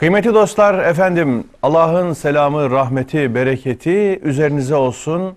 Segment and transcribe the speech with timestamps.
[0.00, 5.36] Kıymetli dostlar, efendim Allah'ın selamı, rahmeti, bereketi üzerinize olsun.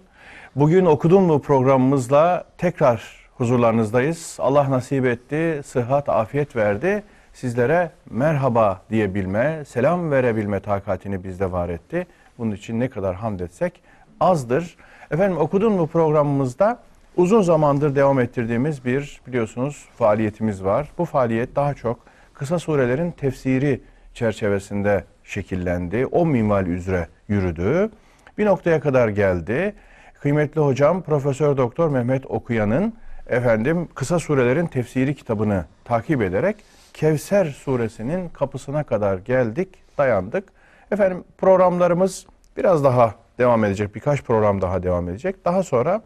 [0.55, 3.03] Bugün okudun mu programımızla tekrar
[3.37, 4.37] huzurlarınızdayız.
[4.39, 7.03] Allah nasip etti, sıhhat, afiyet verdi.
[7.33, 12.07] Sizlere merhaba diyebilme, selam verebilme takatini bizde var etti.
[12.37, 13.81] Bunun için ne kadar hamd etsek
[14.19, 14.75] azdır.
[15.11, 16.79] Efendim okudun mu programımızda
[17.17, 20.89] uzun zamandır devam ettirdiğimiz bir biliyorsunuz faaliyetimiz var.
[20.97, 21.99] Bu faaliyet daha çok
[22.33, 23.81] kısa surelerin tefsiri
[24.13, 26.05] çerçevesinde şekillendi.
[26.05, 27.89] O minval üzere yürüdü.
[28.37, 29.75] Bir noktaya kadar geldi.
[30.13, 32.93] Kıymetli hocam Profesör Doktor Mehmet Okuyan'ın
[33.27, 36.55] efendim kısa surelerin tefsiri kitabını takip ederek
[36.93, 40.49] Kevser suresinin kapısına kadar geldik, dayandık.
[40.91, 42.25] Efendim programlarımız
[42.57, 43.95] biraz daha devam edecek.
[43.95, 45.45] Birkaç program daha devam edecek.
[45.45, 46.01] Daha sonra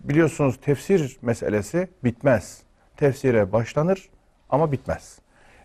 [0.00, 2.62] biliyorsunuz tefsir meselesi bitmez.
[2.96, 4.08] Tefsire başlanır
[4.50, 5.18] ama bitmez.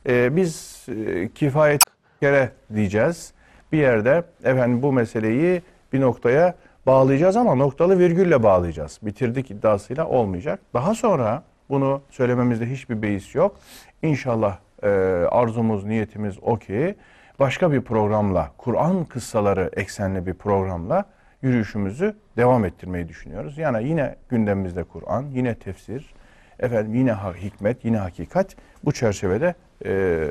[0.07, 1.81] Ee, biz e, kifayet
[2.19, 3.33] kere diyeceğiz.
[3.71, 5.61] Bir yerde efendim bu meseleyi
[5.93, 8.99] bir noktaya bağlayacağız ama noktalı virgülle bağlayacağız.
[9.01, 10.59] Bitirdik iddiasıyla olmayacak.
[10.73, 13.55] Daha sonra bunu söylememizde hiçbir beis yok.
[14.01, 14.87] İnşallah e,
[15.31, 16.95] arzumuz, niyetimiz o ki
[17.39, 21.05] başka bir programla, Kur'an kıssaları eksenli bir programla
[21.41, 23.57] yürüyüşümüzü devam ettirmeyi düşünüyoruz.
[23.57, 26.13] Yani yine gündemimizde Kur'an, yine tefsir,
[26.59, 30.27] efendim yine hikmet, yine hakikat bu çerçevede e,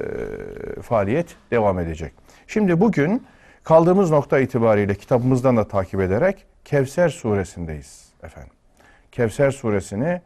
[0.83, 2.13] faaliyet devam edecek.
[2.47, 3.27] Şimdi bugün
[3.65, 8.53] kaldığımız nokta itibariyle kitabımızdan da takip ederek Kevser suresindeyiz efendim.
[9.13, 10.21] Kevser suresini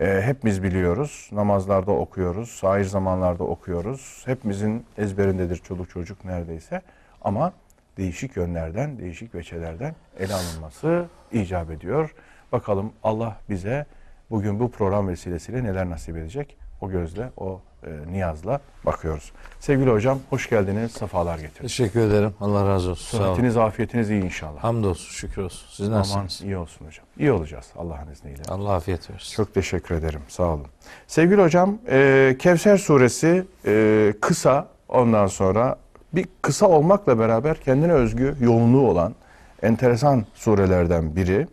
[0.00, 1.30] e, hepimiz biliyoruz.
[1.32, 4.22] Namazlarda okuyoruz, sair zamanlarda okuyoruz.
[4.26, 6.82] Hepimizin ezberindedir çoluk çocuk neredeyse.
[7.22, 7.52] Ama
[7.96, 12.14] değişik yönlerden, değişik veçelerden ele alınması icap ediyor.
[12.52, 13.86] Bakalım Allah bize
[14.30, 16.56] bugün bu program vesilesiyle neler nasip edecek?
[16.80, 19.32] O gözle, o e, niyazla bakıyoruz.
[19.60, 21.76] Sevgili hocam hoş geldiniz, sefalar getirdiniz.
[21.76, 22.34] Teşekkür ederim.
[22.40, 23.18] Allah razı olsun.
[23.18, 24.64] Sıhhatiniz, afiyetiniz iyi inşallah.
[24.64, 25.68] Hamdolsun, şükür olsun.
[25.70, 26.42] Siz Aman nasılsınız?
[26.42, 27.06] iyi olsun hocam.
[27.18, 28.42] İyi olacağız Allah'ın izniyle.
[28.48, 29.36] Allah afiyet versin.
[29.36, 30.20] Çok teşekkür ederim.
[30.28, 30.66] Sağ olun.
[31.06, 35.76] Sevgili hocam, e, Kevser suresi e, kısa ondan sonra
[36.12, 39.14] bir kısa olmakla beraber kendine özgü yoğunluğu olan
[39.62, 41.46] enteresan surelerden biri.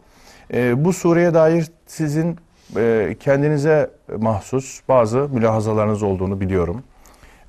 [0.54, 2.38] E, bu sureye dair sizin
[2.76, 6.84] e, kendinize mahsus bazı mülahazalarınız olduğunu biliyorum.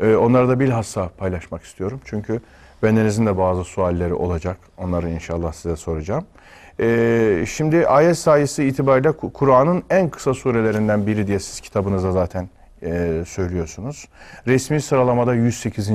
[0.01, 2.01] E, onları da bilhassa paylaşmak istiyorum.
[2.05, 2.41] Çünkü
[2.83, 4.57] bendenizin de bazı sualleri olacak.
[4.79, 6.25] Onları inşallah size soracağım.
[6.81, 12.49] E, şimdi ayet sayısı itibariyle Ku- Kur'an'ın en kısa surelerinden biri diye siz kitabınızda zaten
[12.83, 14.09] e, söylüyorsunuz.
[14.47, 15.91] Resmi sıralamada 108.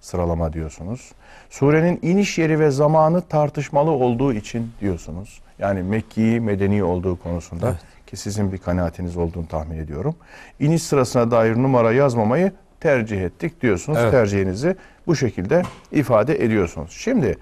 [0.00, 1.12] sıralama diyorsunuz.
[1.50, 5.40] Surenin iniş yeri ve zamanı tartışmalı olduğu için diyorsunuz.
[5.58, 7.95] Yani Mekki, Medeni olduğu konusunda Evet.
[8.06, 10.14] Ki sizin bir kanaatiniz olduğunu tahmin ediyorum.
[10.60, 13.98] İniş sırasına dair numara yazmamayı tercih ettik diyorsunuz.
[14.00, 14.10] Evet.
[14.10, 15.62] Tercihinizi bu şekilde
[15.92, 16.96] ifade ediyorsunuz.
[16.98, 17.38] Şimdi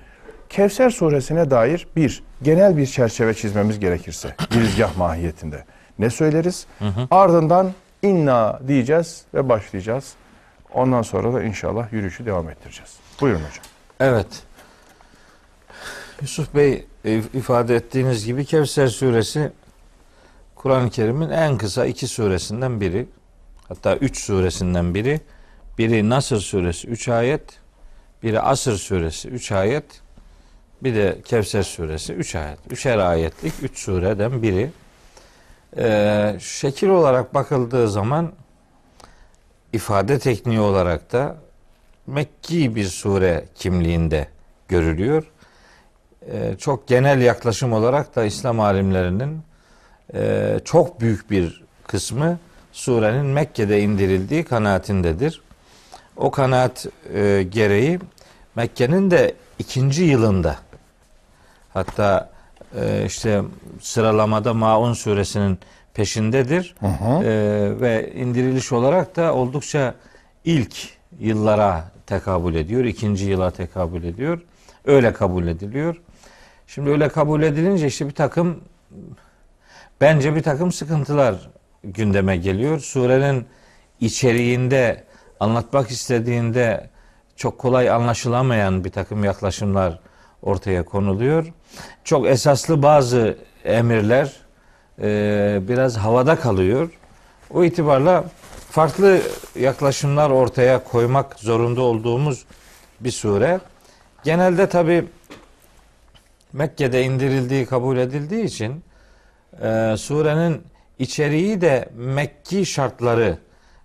[0.49, 5.65] Kevser suresine dair bir genel bir çerçeve çizmemiz gerekirse girizgah mahiyetinde
[5.99, 6.67] ne söyleriz?
[7.11, 10.15] Ardından inna diyeceğiz ve başlayacağız.
[10.75, 12.99] Ondan sonra da inşallah yürüyüşü devam ettireceğiz.
[13.21, 13.65] Buyurun hocam.
[14.01, 14.27] Evet.
[16.23, 19.53] Yusuf Bey e, ifade ettiğiniz gibi Kevser suresi
[20.65, 23.07] Kur'an-ı Kerim'in en kısa iki suresinden biri.
[23.69, 25.21] Hatta üç suresinden biri.
[25.79, 27.43] Biri Nasır suresi 3 ayet.
[28.23, 29.85] Biri Asır suresi 3 ayet.
[30.83, 32.59] Bir de Kevser suresi 3 ayet.
[32.71, 34.71] Üçer ayetlik 3 sureden biri.
[35.77, 38.33] Ee, şekil olarak bakıldığı zaman
[39.73, 41.37] ifade tekniği olarak da
[42.07, 44.29] Mekki bir sure kimliğinde
[44.69, 45.25] görülüyor.
[46.33, 49.43] Ee, çok genel yaklaşım olarak da İslam alimlerinin
[50.15, 52.39] e, çok büyük bir kısmı
[52.73, 55.41] surenin Mekke'de indirildiği kanaatindedir.
[56.17, 58.01] O kanaat e, gereği
[58.55, 60.57] Mekke'nin de ikinci yılında
[61.75, 62.31] hatta
[62.81, 63.43] e, işte
[63.81, 65.59] sıralamada Maun suresinin
[65.95, 67.25] peşindedir Hı hı.
[67.25, 69.95] Ee, ve indiriliş olarak da oldukça
[70.45, 70.77] ilk
[71.21, 72.85] yıllara tekabül ediyor.
[72.85, 74.41] ikinci yıla tekabül ediyor.
[74.85, 76.01] Öyle kabul ediliyor.
[76.67, 78.61] Şimdi öyle kabul edilince işte bir takım
[80.05, 81.35] bence bir takım sıkıntılar
[81.85, 82.81] gündeme geliyor.
[82.81, 83.47] Surenin
[84.01, 85.05] içeriğinde
[85.41, 86.91] anlatmak istediğinde
[87.37, 89.99] çok kolay anlaşılamayan bir takım yaklaşımlar
[90.43, 91.53] ortaya konuluyor.
[92.05, 94.33] Çok esaslı bazı emirler
[95.03, 96.91] e, biraz havada kalıyor.
[97.51, 98.25] O itibarla
[98.71, 99.21] farklı
[99.59, 102.45] yaklaşımlar ortaya koymak zorunda olduğumuz
[103.01, 103.61] bir sure.
[104.25, 105.05] Genelde tabi
[106.53, 108.85] Mekke'de indirildiği kabul edildiği için
[109.63, 110.63] e, surenin
[110.99, 113.39] içeriği de Mekki şartları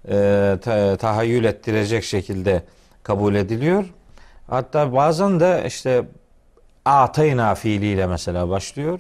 [0.10, 2.64] e, ta- tahayyül ettirecek şekilde
[3.04, 3.86] kabul ediliyor.
[4.48, 6.04] Hatta bazen de işte
[6.86, 9.00] atayna fiiliyle mesela başlıyor.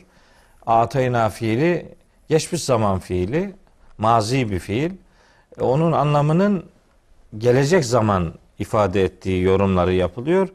[0.65, 1.85] Atayna fiili
[2.29, 3.53] geçmiş zaman fiili,
[3.97, 4.91] mazi bir fiil.
[5.59, 6.65] E, Onun anlamının
[7.37, 10.47] gelecek zaman ifade ettiği yorumları yapılıyor.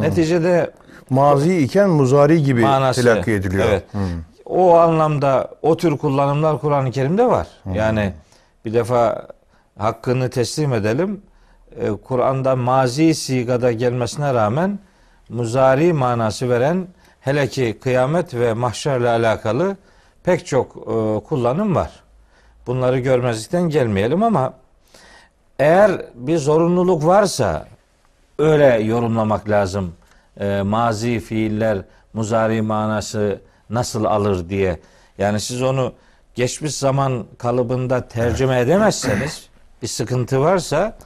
[0.00, 0.70] Neticede
[1.10, 3.64] Mazi iken muzari gibi manası telakki ediliyor.
[3.68, 3.84] Evet.
[3.92, 3.98] Hı.
[4.44, 7.46] O anlamda o tür kullanımlar Kur'an-ı Kerim'de var.
[7.74, 8.12] Yani
[8.64, 9.28] bir defa
[9.78, 11.22] hakkını teslim edelim.
[11.76, 14.78] Ee, Kur'an'da mazi sigada gelmesine rağmen
[15.28, 16.86] muzari manası veren
[17.20, 19.76] hele ki kıyamet ve mahşerle alakalı
[20.24, 21.90] pek çok e, kullanım var.
[22.66, 24.52] Bunları görmezlikten gelmeyelim ama
[25.58, 27.66] eğer bir zorunluluk varsa
[28.38, 29.94] öyle yorumlamak lazım.
[30.40, 31.78] Ee, mazi fiiller
[32.12, 33.40] muzari manası
[33.72, 34.80] nasıl alır diye.
[35.18, 35.92] Yani siz onu
[36.34, 39.46] geçmiş zaman kalıbında tercüme edemezseniz
[39.82, 40.98] bir sıkıntı varsa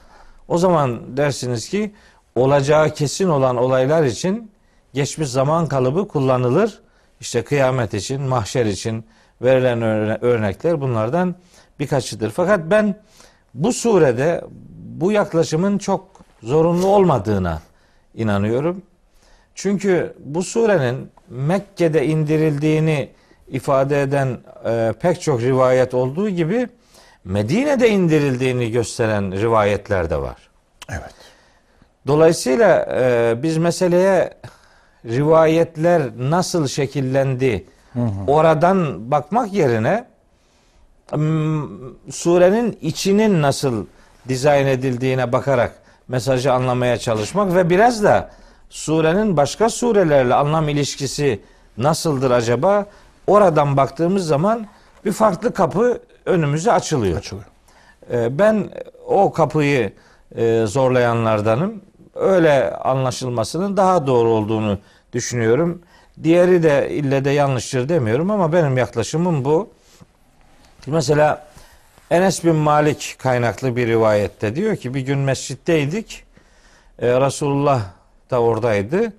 [0.47, 1.93] o zaman dersiniz ki
[2.35, 4.51] olacağı kesin olan olaylar için
[4.93, 6.79] geçmiş zaman kalıbı kullanılır.
[7.19, 9.05] İşte kıyamet için, mahşer için
[9.41, 11.35] verilen örne- örnekler bunlardan
[11.79, 12.31] birkaçıdır.
[12.31, 12.95] Fakat ben
[13.53, 14.43] bu surede
[14.77, 16.07] bu yaklaşımın çok
[16.43, 17.61] zorunlu olmadığına
[18.15, 18.81] inanıyorum.
[19.55, 23.09] Çünkü bu surenin Mekke'de indirildiğini
[23.47, 26.67] ifade eden e, pek çok rivayet olduğu gibi
[27.23, 30.49] Medine'de indirildiğini gösteren rivayetler de var.
[30.89, 31.13] Evet.
[32.07, 34.33] Dolayısıyla e, biz meseleye
[35.05, 37.65] rivayetler nasıl şekillendi
[38.27, 40.05] oradan bakmak yerine
[42.11, 43.85] surenin içinin nasıl
[44.27, 45.75] dizayn edildiğine bakarak
[46.07, 48.31] mesajı anlamaya çalışmak ve biraz da
[48.69, 51.39] surenin başka surelerle anlam ilişkisi
[51.77, 52.85] nasıldır acaba?
[53.27, 54.67] Oradan baktığımız zaman
[55.05, 57.17] bir farklı kapı önümüze açılıyor.
[57.17, 57.45] Açılıyor.
[58.11, 58.69] Ee, Ben
[59.07, 59.93] o kapıyı
[60.35, 61.81] e, zorlayanlardanım.
[62.15, 64.79] Öyle anlaşılmasının daha doğru olduğunu
[65.13, 65.81] düşünüyorum.
[66.23, 69.69] Diğeri de ille de yanlıştır demiyorum ama benim yaklaşımım bu.
[70.87, 71.47] Mesela
[72.11, 76.23] Enes bin Malik kaynaklı bir rivayette diyor ki bir gün mescitteydik.
[76.99, 77.81] Ee, Resulullah
[78.31, 79.13] da oradaydı.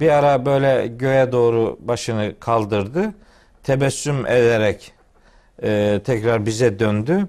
[0.00, 3.14] Bir ara böyle göğe doğru başını kaldırdı.
[3.62, 4.92] Tebessüm ederek
[5.62, 7.26] e, tekrar bize döndü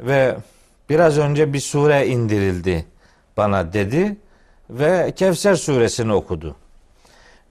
[0.00, 0.36] ve
[0.88, 2.84] biraz önce bir sure indirildi
[3.36, 4.16] bana dedi
[4.70, 6.56] ve Kevser suresini okudu.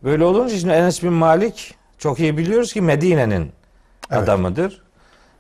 [0.04, 3.52] Böyle olunca şimdi Enes bin Malik çok iyi biliyoruz ki Medine'nin
[4.12, 4.24] Evet.
[4.24, 4.82] adamıdır.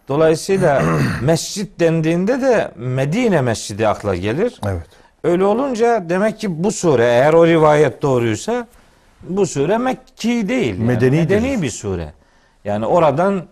[0.07, 0.83] Dolayısıyla
[1.21, 4.59] mescit dendiğinde de Medine mescidi akla gelir.
[4.67, 4.87] Evet.
[5.27, 8.67] Öyle olunca demek ki bu sure eğer o rivayet doğruysa
[9.23, 10.75] bu sure Mekki değil.
[10.75, 10.83] Yani.
[10.83, 11.35] Medenidir.
[11.35, 12.13] Medeni bir sure.
[12.65, 13.43] Yani oradan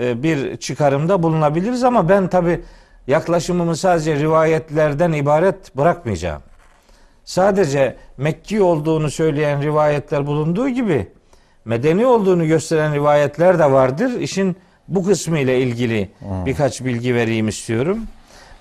[0.00, 2.60] e, bir çıkarımda bulunabiliriz ama ben tabi
[3.06, 6.42] yaklaşımımı sadece rivayetlerden ibaret bırakmayacağım.
[7.24, 11.08] Sadece Mekki olduğunu söyleyen rivayetler bulunduğu gibi
[11.64, 14.20] medeni olduğunu gösteren rivayetler de vardır.
[14.20, 14.56] İşin
[14.88, 16.10] bu kısmı ile ilgili
[16.46, 17.98] birkaç bilgi vereyim istiyorum.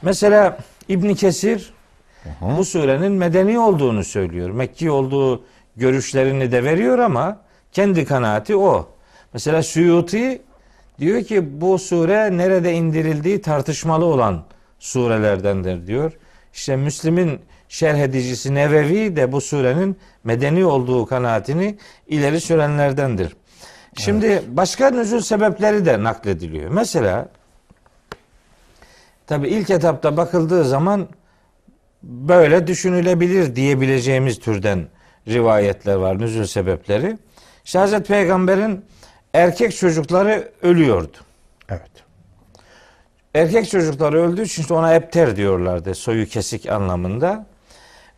[0.01, 1.73] Mesela İbn Kesir
[2.41, 4.49] bu surenin medeni olduğunu söylüyor.
[4.49, 5.43] Mekki olduğu
[5.75, 7.39] görüşlerini de veriyor ama
[7.71, 8.89] kendi kanaati o.
[9.33, 10.41] Mesela Suyuti
[10.99, 14.43] diyor ki bu sure nerede indirildiği tartışmalı olan
[14.79, 16.11] surelerdendir diyor.
[16.53, 17.39] İşte Müslim'in
[17.69, 23.35] şerh edicisi Nevevi de bu surenin medeni olduğu kanaatini ileri sürenlerdendir.
[23.97, 26.71] Şimdi başka nüzul sebepleri de naklediliyor.
[26.71, 27.29] Mesela
[29.27, 31.07] tabi ilk etapta bakıldığı zaman
[32.03, 34.87] böyle düşünülebilir diyebileceğimiz türden
[35.27, 37.17] rivayetler var, nüzul sebepleri.
[37.65, 38.85] İşte Hazreti Peygamber'in
[39.33, 41.17] erkek çocukları ölüyordu.
[41.69, 41.91] Evet.
[43.35, 47.45] Erkek çocukları öldüğü için işte ona epter diyorlardı soyu kesik anlamında.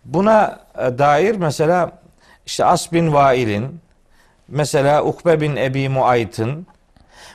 [0.06, 1.92] Buna e, dair mesela
[2.46, 3.80] işte As bin Vail'in,
[4.48, 6.68] mesela Ukbe bin Ebi Muayt'ın,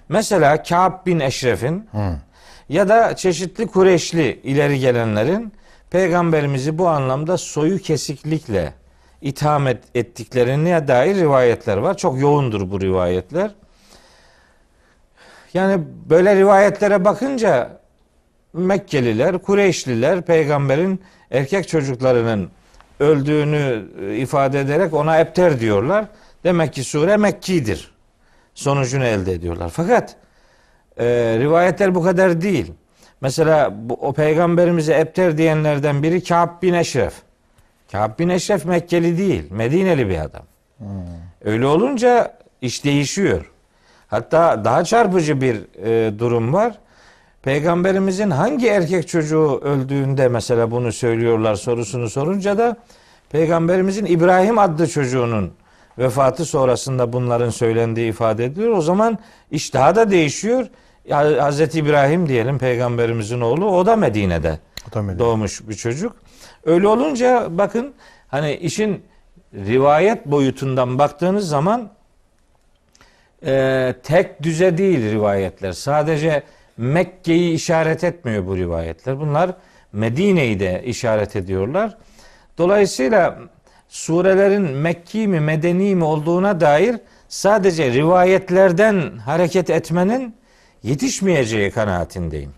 [0.08, 1.88] mesela Ka'b bin Eşref'in
[2.68, 5.52] ya da çeşitli Kureyşli ileri gelenlerin
[5.90, 8.72] peygamberimizi bu anlamda soyu kesiklikle
[9.22, 11.96] itham et, ettiklerine dair rivayetler var.
[11.96, 13.50] Çok yoğundur bu rivayetler.
[15.54, 17.80] Yani böyle rivayetlere bakınca
[18.52, 22.50] Mekkeliler, Kureyşliler peygamberin erkek çocuklarının
[23.00, 26.04] öldüğünü e, ifade ederek ona epter diyorlar.
[26.44, 27.90] Demek ki sure Mekki'dir.
[28.54, 29.70] Sonucunu elde ediyorlar.
[29.72, 30.16] Fakat
[30.98, 31.06] e,
[31.38, 32.72] rivayetler bu kadar değil.
[33.20, 37.14] Mesela bu, o peygamberimize epter diyenlerden biri Ka'b bin Eşref.
[37.92, 40.42] Ka'b bin Eşref Mekkeli değil, Medineli bir adam.
[41.44, 43.50] Öyle olunca iş değişiyor.
[44.08, 46.78] Hatta daha çarpıcı bir e, durum var.
[47.42, 52.76] Peygamberimizin hangi erkek çocuğu öldüğünde mesela bunu söylüyorlar sorusunu sorunca da
[53.30, 55.52] Peygamberimizin İbrahim adlı çocuğunun
[55.98, 58.76] vefatı sonrasında bunların söylendiği ifade ediliyor.
[58.76, 59.18] O zaman
[59.50, 60.66] iş daha da değişiyor.
[61.10, 64.58] Ya, Hazreti İbrahim diyelim peygamberimizin oğlu o da Medine'de
[64.90, 65.18] O da Medine.
[65.18, 66.16] doğmuş bir çocuk.
[66.64, 67.94] Öyle olunca bakın
[68.28, 69.02] hani işin
[69.54, 71.90] rivayet boyutundan baktığınız zaman
[73.46, 75.72] e, tek düze değil rivayetler.
[75.72, 76.42] Sadece
[76.76, 79.20] Mekke'yi işaret etmiyor bu rivayetler.
[79.20, 79.50] Bunlar
[79.92, 81.96] Medine'yi de işaret ediyorlar.
[82.58, 83.38] Dolayısıyla
[83.88, 86.96] surelerin Mekki mi Medeni mi olduğuna dair
[87.28, 90.39] sadece rivayetlerden hareket etmenin
[90.82, 92.52] yetişmeyeceği kanaatindeyim.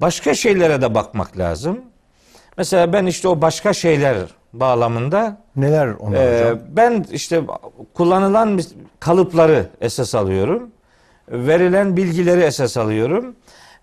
[0.00, 1.80] Başka şeylere de bakmak lazım.
[2.58, 4.16] Mesela ben işte o başka şeyler
[4.52, 6.58] bağlamında Neler onlar hocam?
[6.68, 7.42] ben işte
[7.94, 8.60] kullanılan
[9.00, 10.70] kalıpları esas alıyorum.
[11.28, 13.36] Verilen bilgileri esas alıyorum.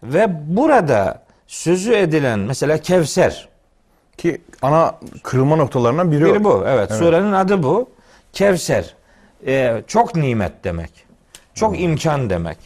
[0.03, 3.49] Ve burada sözü edilen mesela Kevser.
[4.17, 6.63] Ki ana kırılma noktalarından biri, Biri bu.
[6.67, 7.89] Evet, Surenin adı bu.
[8.33, 8.95] Kevser.
[9.47, 10.91] Ee, çok nimet demek.
[11.53, 12.57] Çok imkan demek.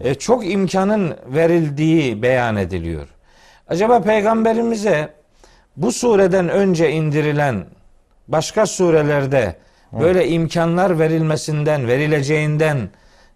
[0.00, 3.08] Ee, çok imkanın verildiği beyan ediliyor.
[3.68, 5.08] Acaba peygamberimize
[5.76, 7.64] bu sureden önce indirilen
[8.28, 9.56] başka surelerde
[9.92, 12.78] böyle imkanlar verilmesinden, verileceğinden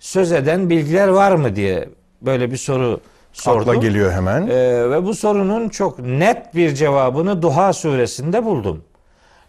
[0.00, 1.88] söz eden bilgiler var mı diye
[2.22, 3.00] böyle bir soru
[3.32, 3.60] sordum.
[3.60, 4.46] Akla geliyor hemen.
[4.46, 8.84] Ee, ve bu sorunun çok net bir cevabını Duha suresinde buldum.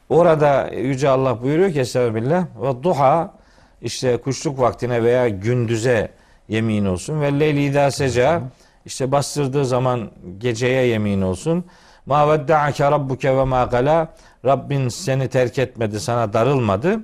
[0.10, 3.34] Orada Yüce Allah buyuruyor ki Estağfirullah ve duha
[3.82, 6.12] işte kuşluk vaktine veya gündüze
[6.50, 8.42] yemin olsun ve leyli idâ seca
[8.86, 11.66] işte bastırdığı zaman geceye yemin olsun.
[12.06, 14.14] Ma vedda'ake rabbuke ve ma gala
[14.46, 17.00] Rabbin seni terk etmedi sana darılmadı.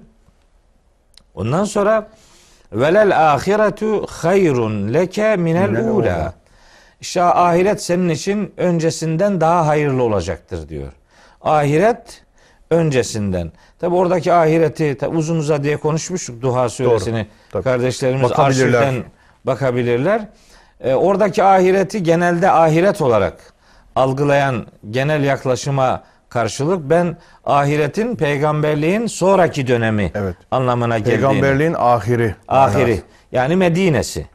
[1.35, 2.09] Ondan sonra
[2.73, 6.33] velel ahiretu hayrun leke minel ula.
[7.01, 10.93] İşte ahiret senin için öncesinden daha hayırlı olacaktır diyor.
[11.41, 12.23] Ahiret
[12.69, 13.51] öncesinden.
[13.79, 17.27] Tabi oradaki ahireti tabi uzun uzadıya konuşmuştuk Duha suresini.
[17.51, 17.63] Tabii.
[17.63, 19.03] Kardeşlerimiz arşivden
[19.45, 20.27] bakabilirler.
[20.81, 23.53] Ee, oradaki ahireti genelde ahiret olarak
[23.95, 30.35] algılayan genel yaklaşıma karşılık ben ahiretin peygamberliğin sonraki dönemi Evet.
[30.51, 32.35] anlamına geldiğini Peygamberliğin ahiri.
[32.47, 33.01] ahiri manası.
[33.31, 34.27] yani Medine'si.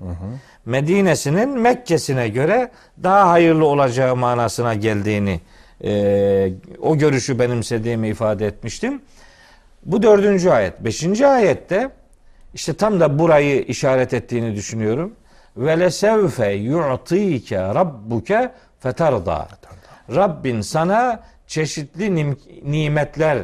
[0.64, 2.70] Medine'sinin Mekke'sine göre
[3.02, 5.40] daha hayırlı olacağı manasına geldiğini
[5.84, 6.52] e,
[6.82, 9.02] o görüşü benimsediğimi ifade etmiştim.
[9.84, 10.84] Bu dördüncü ayet.
[10.84, 11.90] Beşinci ayette
[12.54, 15.14] işte tam da burayı işaret ettiğini düşünüyorum.
[15.56, 19.48] Ve lesevfe yu'tike rabbuke fetarda.
[20.14, 22.38] Rabbin sana çeşitli nim-
[22.70, 23.38] nimetler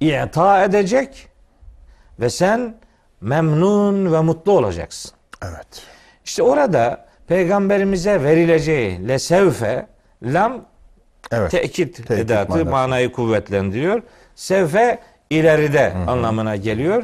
[0.00, 1.28] i'ta edecek
[2.20, 2.74] ve sen
[3.20, 5.12] memnun ve mutlu olacaksın.
[5.44, 5.82] Evet.
[6.24, 9.86] İşte orada peygamberimize verileceği lesevfe
[10.22, 10.64] lam
[11.32, 11.50] Evet.
[11.50, 12.64] tekit, Tekit edatı manası.
[12.70, 14.02] manayı kuvvetlendiriyor.
[14.34, 14.98] Sevfe
[15.30, 17.02] ileride anlamına geliyor.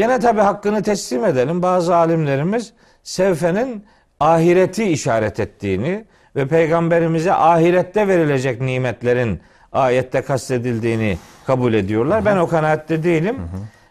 [0.00, 1.62] Gene tabi hakkını teslim edelim.
[1.62, 3.84] Bazı alimlerimiz sevfenin
[4.20, 6.04] ahireti işaret ettiğini
[6.36, 9.40] ve peygamberimize ahirette verilecek nimetlerin
[9.72, 12.24] ayette kastedildiğini kabul ediyorlar.
[12.24, 13.36] Ben o kanaatte değilim.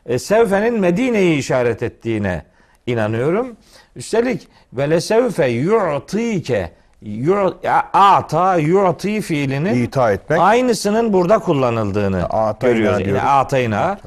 [0.06, 2.44] E, sevfenin Medine'yi işaret ettiğine
[2.86, 3.56] inanıyorum.
[3.96, 7.56] Üstelik ve lesevfe yu'tike yu-
[7.94, 10.40] ata yu'ti fiilinin İta etmek.
[10.42, 13.06] aynısının burada kullanıldığını Atayna görüyoruz.
[13.06, 13.24] Diyoruz.
[13.26, 13.98] atayna.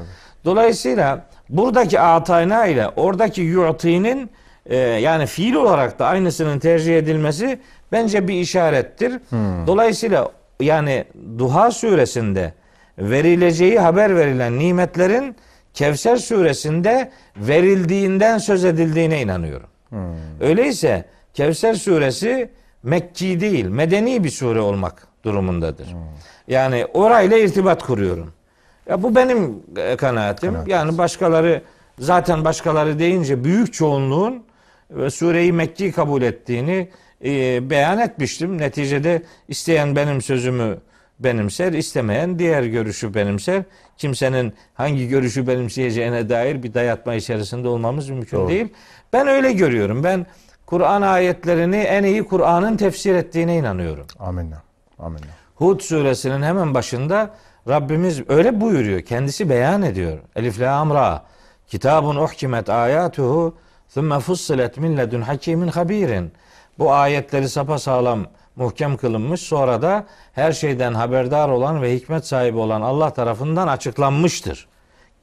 [0.45, 4.31] Dolayısıyla buradaki atayna ile oradaki yu'ti'nin
[4.67, 7.59] e, yani fiil olarak da aynısının tercih edilmesi
[7.93, 9.13] bence bir işarettir.
[9.29, 9.67] Hmm.
[9.67, 10.29] Dolayısıyla
[10.61, 11.05] yani
[11.39, 12.53] Duha suresinde
[12.99, 15.37] verileceği haber verilen nimetlerin
[15.75, 19.69] Kevser suresinde verildiğinden söz edildiğine inanıyorum.
[19.89, 20.01] Hmm.
[20.41, 21.05] Öyleyse
[21.35, 22.51] Kevser suresi
[22.83, 25.87] Mekki değil, medeni bir sure olmak durumundadır.
[26.49, 28.33] Yani orayla irtibat kuruyorum.
[28.93, 30.57] Ya bu benim e, kanaatim.
[30.67, 31.63] Yani başkaları
[31.99, 34.45] zaten başkaları deyince büyük çoğunluğun
[34.91, 36.89] ve sureyi Mekki kabul ettiğini
[37.25, 38.59] e, beyan etmiştim.
[38.59, 40.79] Neticede isteyen benim sözümü
[41.19, 43.63] benimser, istemeyen diğer görüşü benimser.
[43.97, 48.49] Kimsenin hangi görüşü benimseyeceğine dair bir dayatma içerisinde olmamız mümkün Doğru.
[48.49, 48.69] değil.
[49.13, 50.05] Ben öyle görüyorum.
[50.05, 50.27] Ben
[50.67, 54.07] Kur'an ayetlerini en iyi Kur'an'ın tefsir ettiğine inanıyorum.
[54.19, 54.63] Amenna.
[54.99, 55.27] Amenna.
[55.55, 57.31] Hud suresinin hemen başında
[57.69, 59.01] Rabbimiz öyle buyuruyor.
[59.01, 60.19] Kendisi beyan ediyor.
[60.37, 61.23] Elif la amra.
[61.67, 63.55] Kitabun uhkimet ayatuhu
[63.95, 66.33] thumme fussilet min ledun hakimin habirin.
[66.79, 68.27] Bu ayetleri sapasağlam
[68.57, 69.41] muhkem kılınmış.
[69.41, 74.69] Sonra da her şeyden haberdar olan ve hikmet sahibi olan Allah tarafından açıklanmıştır.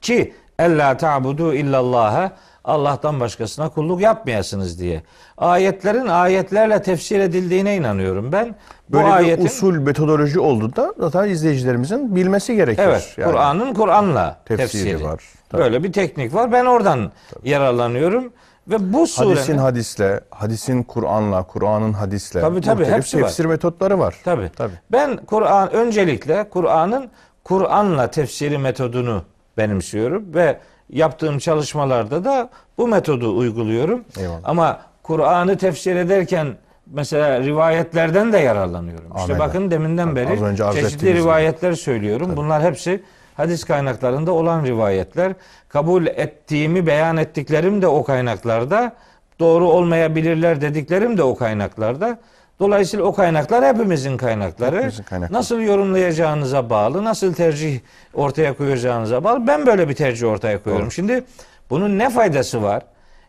[0.02, 2.30] Ki Ella ta'budu illallah
[2.64, 5.04] Allah'tan başkasına kulluk yapmayasınız diye.
[5.38, 8.56] Ayetlerin ayetlerle tefsir edildiğine inanıyorum ben.
[8.90, 12.84] Bu Böyle ayetin bir usul metodoloji olduğunda zaten izleyicilerimizin bilmesi gerekir.
[12.86, 15.04] Evet, Yani Kur'an'ın Kur'an'la tefsiri, tefsiri.
[15.04, 15.24] var.
[15.50, 15.62] Tabii.
[15.62, 16.52] Böyle bir teknik var.
[16.52, 17.12] Ben oradan
[17.44, 18.34] yararlanıyorum
[18.68, 22.42] ve bu surenin Hadisin hadisle, hadisin Kur'an'la, Kur'an'ın hadisle.
[22.42, 23.22] Tabii, tabii, hepsi var.
[23.24, 24.16] tefsir metotları var.
[24.26, 24.52] Tabii.
[24.56, 24.74] Tabii.
[24.92, 27.10] Ben Kur'an öncelikle Kur'an'ın
[27.44, 29.24] Kur'an'la tefsiri metodunu
[29.58, 30.60] benimsiyorum ve
[30.90, 34.04] yaptığım çalışmalarda da bu metodu uyguluyorum.
[34.20, 34.40] Eyvallah.
[34.44, 36.48] Ama Kur'an'ı tefsir ederken
[36.94, 39.12] mesela rivayetlerden de yararlanıyorum.
[39.18, 39.40] İşte Amenna.
[39.40, 41.14] bakın deminden Tabii, beri çeşitli ettiğiniz gibi.
[41.14, 42.32] rivayetler söylüyorum.
[42.36, 43.04] Bunlar hepsi
[43.38, 45.34] hadis kaynaklarında olan rivayetler.
[45.70, 48.94] Kabul ettiğimi beyan ettiklerim de o kaynaklarda.
[49.40, 52.20] Doğru olmayabilirler dediklerim de o kaynaklarda.
[52.60, 54.76] Dolayısıyla o kaynaklar hepimizin kaynakları.
[54.76, 55.40] Hepimizin kaynakları.
[55.40, 57.80] Nasıl yorumlayacağınıza bağlı, nasıl tercih
[58.14, 59.48] ortaya koyacağınıza bağlı.
[59.48, 60.86] Ben böyle bir tercih ortaya koyuyorum.
[60.86, 60.92] Doğru.
[60.94, 61.24] Şimdi
[61.70, 62.84] bunun ne faydası var?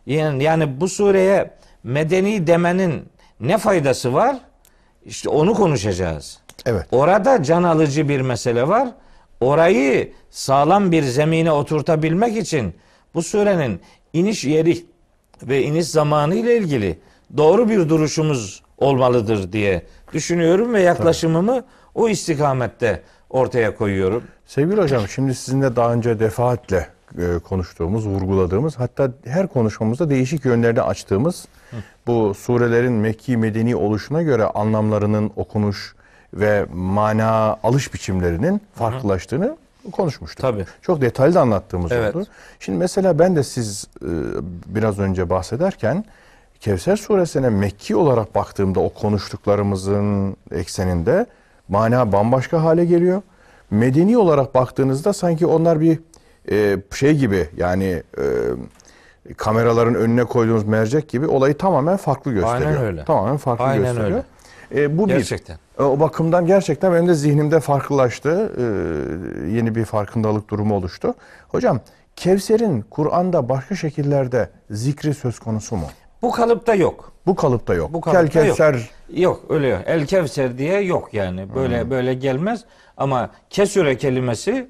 [0.05, 1.51] Yani, yani bu sureye
[1.83, 3.05] medeni demenin
[3.39, 4.37] ne faydası var?
[5.05, 6.39] İşte onu konuşacağız.
[6.65, 6.87] Evet.
[6.91, 8.89] Orada can alıcı bir mesele var.
[9.39, 12.73] Orayı sağlam bir zemine oturtabilmek için
[13.13, 13.81] bu surenin
[14.13, 14.85] iniş yeri
[15.43, 16.99] ve iniş zamanı ile ilgili
[17.37, 19.81] doğru bir duruşumuz olmalıdır diye
[20.13, 21.63] düşünüyorum ve yaklaşımımı
[21.95, 24.23] o istikamette ortaya koyuyorum.
[24.45, 30.81] Sevgili hocam şimdi sizinle daha önce defaatle e, konuştuğumuz, vurguladığımız hatta her konuşmamızda değişik yönlerini
[30.81, 31.45] açtığımız
[32.07, 35.95] bu surelerin Mekki Medeni oluşuna göre anlamlarının okunuş
[36.33, 39.57] ve mana alış biçimlerinin farklılaştığını
[39.91, 40.41] konuşmuştuk.
[40.41, 40.65] Tabii.
[40.81, 42.15] Çok detaylı da anlattığımız Evet.
[42.15, 42.25] oldu.
[42.59, 44.09] Şimdi mesela ben de siz e,
[44.65, 46.05] biraz önce bahsederken
[46.61, 51.25] Kevser suresine Mekki olarak baktığımda o konuştuklarımızın ekseninde
[51.67, 53.21] mana bambaşka hale geliyor.
[53.71, 55.99] Medeni olarak baktığınızda sanki onlar bir
[56.51, 58.23] e, şey gibi yani e,
[59.37, 62.69] kameraların önüne koyduğumuz mercek gibi olayı tamamen farklı gösteriyor.
[62.69, 63.05] Aynen öyle.
[63.05, 64.23] Tamamen farklı Aynen gösteriyor.
[64.75, 65.13] E, bu bir.
[65.13, 65.57] Gerçekten.
[65.79, 68.51] E, O bakımdan gerçekten benim de zihnimde farklılaştı.
[68.57, 68.63] E,
[69.51, 71.13] yeni bir farkındalık durumu oluştu.
[71.47, 71.79] Hocam
[72.15, 75.85] Kevser'in Kur'an'da başka şekillerde zikri söz konusu mu?
[76.21, 77.11] Bu kalıpta yok.
[77.25, 77.93] Bu kalıpta yok.
[77.93, 78.57] Bu kalıpta Kel yok.
[79.13, 79.81] Yok öyle yok.
[79.85, 81.55] El Kevser diye yok yani.
[81.55, 81.89] Böyle Hmm.
[81.91, 82.65] böyle gelmez.
[82.97, 84.67] Ama kesüre kelimesi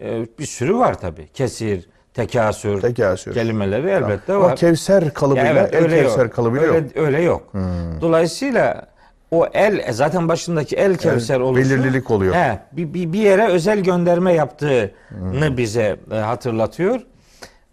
[0.00, 1.28] e, bir sürü var tabi.
[1.28, 3.34] Kesir, tekasür, Tekasür.
[3.34, 4.56] kelimeleri elbette o var.
[4.56, 6.32] Kevser kalıbıyla Ya evet, El Kevser yok.
[6.32, 6.96] kalıbıyla öyle, yok.
[6.96, 7.52] öyle yok.
[8.00, 8.86] Dolayısıyla
[9.30, 12.34] o el e, zaten başındaki el Kevser oluşu belirlilik oluyor.
[12.34, 17.00] He, bir, bir, yere özel gönderme yaptığını bize e, hatırlatıyor.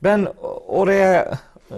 [0.04, 0.28] Ben
[0.68, 1.32] oraya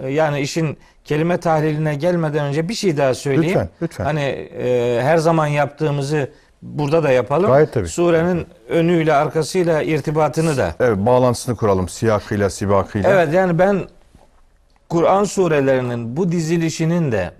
[0.08, 3.48] yani işin kelime tahliline gelmeden önce bir şey daha söyleyeyim.
[3.48, 4.04] Lütfen, lütfen.
[4.04, 6.30] Hani e, her zaman yaptığımızı
[6.62, 7.50] burada da yapalım.
[7.50, 7.88] Gayet tabii.
[7.88, 10.74] Surenin önüyle arkasıyla irtibatını da.
[10.80, 13.10] Evet bağlantısını kuralım siyakıyla sibakıyla.
[13.10, 13.80] Evet yani ben
[14.88, 17.30] Kur'an surelerinin bu dizilişinin de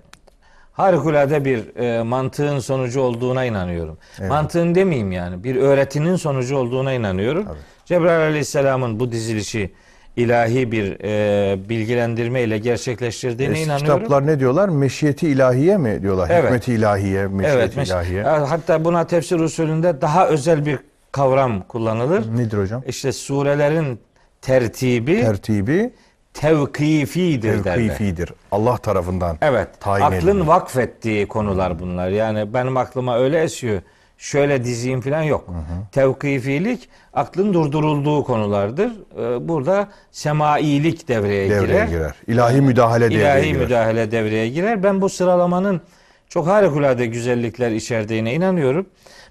[0.73, 3.97] harikulade bir e, mantığın sonucu olduğuna inanıyorum.
[4.27, 7.45] Mantığın demeyeyim yani bir öğretinin sonucu olduğuna inanıyorum.
[7.85, 9.73] Cebrail Aleyhisselam'ın bu dizilişi
[10.17, 13.97] ilahi bir e, bilgilendirme ile gerçekleştirdiğine Eski inanıyorum.
[14.03, 14.69] kitaplar ne diyorlar?
[14.69, 16.29] Meşiyeti ilahiye mi diyorlar?
[16.31, 16.43] Evet.
[16.45, 18.23] Hikmeti ilahiye, meşiyeti Evet, meş- ilahiye.
[18.23, 20.79] hatta buna tefsir usulünde daha özel bir
[21.11, 22.37] kavram kullanılır.
[22.37, 22.83] Nedir hocam?
[22.87, 23.99] İşte surelerin
[24.41, 25.93] tertibi Tertibi
[26.33, 27.75] tevkifidir derler.
[27.75, 28.33] tevkifidir.
[28.51, 29.67] Allah tarafından Evet.
[29.79, 30.47] tayin aklın edilir.
[30.47, 32.09] vakfettiği konular bunlar.
[32.09, 33.81] Yani benim aklıma öyle esiyor.
[34.17, 35.47] Şöyle dizeyim falan yok.
[35.91, 38.91] Tevkifilik aklın durdurulduğu konulardır.
[39.17, 41.87] Ee, Burada semailik devreye, devreye girer.
[41.87, 42.13] girer.
[42.27, 43.61] İlahi müdahale devreye İlahi girer.
[43.63, 44.83] müdahale devreye girer.
[44.83, 45.81] Ben bu sıralamanın
[46.29, 48.85] çok harikulade güzellikler içerdiğine inanıyorum.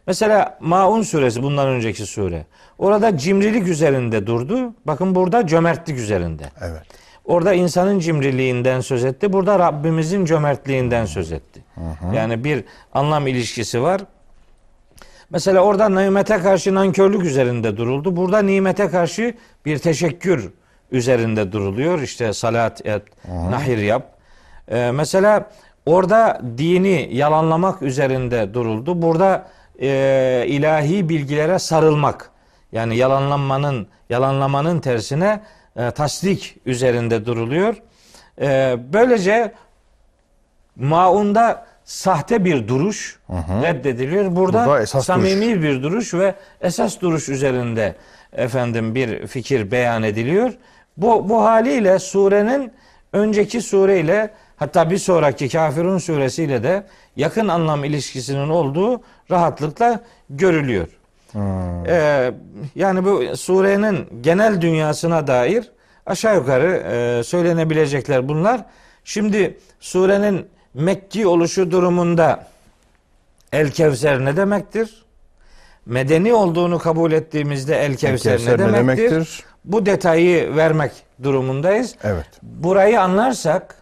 [0.07, 2.47] Mesela Maun suresi bundan önceki sure.
[2.79, 4.75] Orada cimrilik üzerinde durdu.
[4.87, 6.43] Bakın burada cömertlik üzerinde.
[6.61, 6.83] Evet.
[7.25, 9.33] Orada insanın cimriliğinden söz etti.
[9.33, 11.65] Burada Rabbimizin cömertliğinden söz etti.
[12.15, 12.65] Yani bir
[12.95, 14.01] anlam ilişkisi var.
[15.33, 18.17] Mesela orada nimete karşı nankörlük üzerinde duruldu.
[18.17, 20.51] Burada nimete karşı bir teşekkür
[20.91, 22.01] üzerinde duruluyor.
[22.01, 24.19] İşte salat et, nahir yap.
[24.69, 25.51] Ee, mesela
[25.87, 29.03] orada dini yalanlamak üzerinde duruldu.
[29.03, 29.49] Burada
[29.81, 32.31] e, ilahi bilgilere sarılmak.
[32.73, 35.41] Yani yalanlanmanın yalanlamanın tersine
[35.77, 37.83] e, tasdik üzerinde duruluyor.
[38.41, 39.53] E, böylece
[40.77, 43.19] maunda sahte bir duruş
[43.63, 44.37] reddediliyor.
[44.37, 47.95] Burada, Burada samimi bir duruş ve esas duruş üzerinde
[48.33, 50.53] efendim bir fikir beyan ediliyor.
[50.97, 52.73] Bu bu haliyle surenin
[53.13, 56.83] önceki sureyle hatta bir sonraki Kafirun suresiyle de
[57.17, 60.89] yakın anlam ilişkisinin olduğu rahatlıkla görülüyor.
[61.87, 62.33] Ee,
[62.75, 65.71] yani bu surenin genel dünyasına dair
[66.07, 68.65] Aşağı yukarı e, söylenebilecekler bunlar.
[69.05, 72.47] Şimdi surenin Mekki oluşu durumunda
[73.53, 75.05] El Kevser ne demektir?
[75.87, 79.11] Medeni olduğunu kabul ettiğimizde El Kevser, Kevser ne, ne demektir?
[79.11, 79.45] demektir?
[79.65, 81.95] Bu detayı vermek durumundayız.
[82.05, 82.27] Evet.
[82.43, 83.75] Burayı anlarsak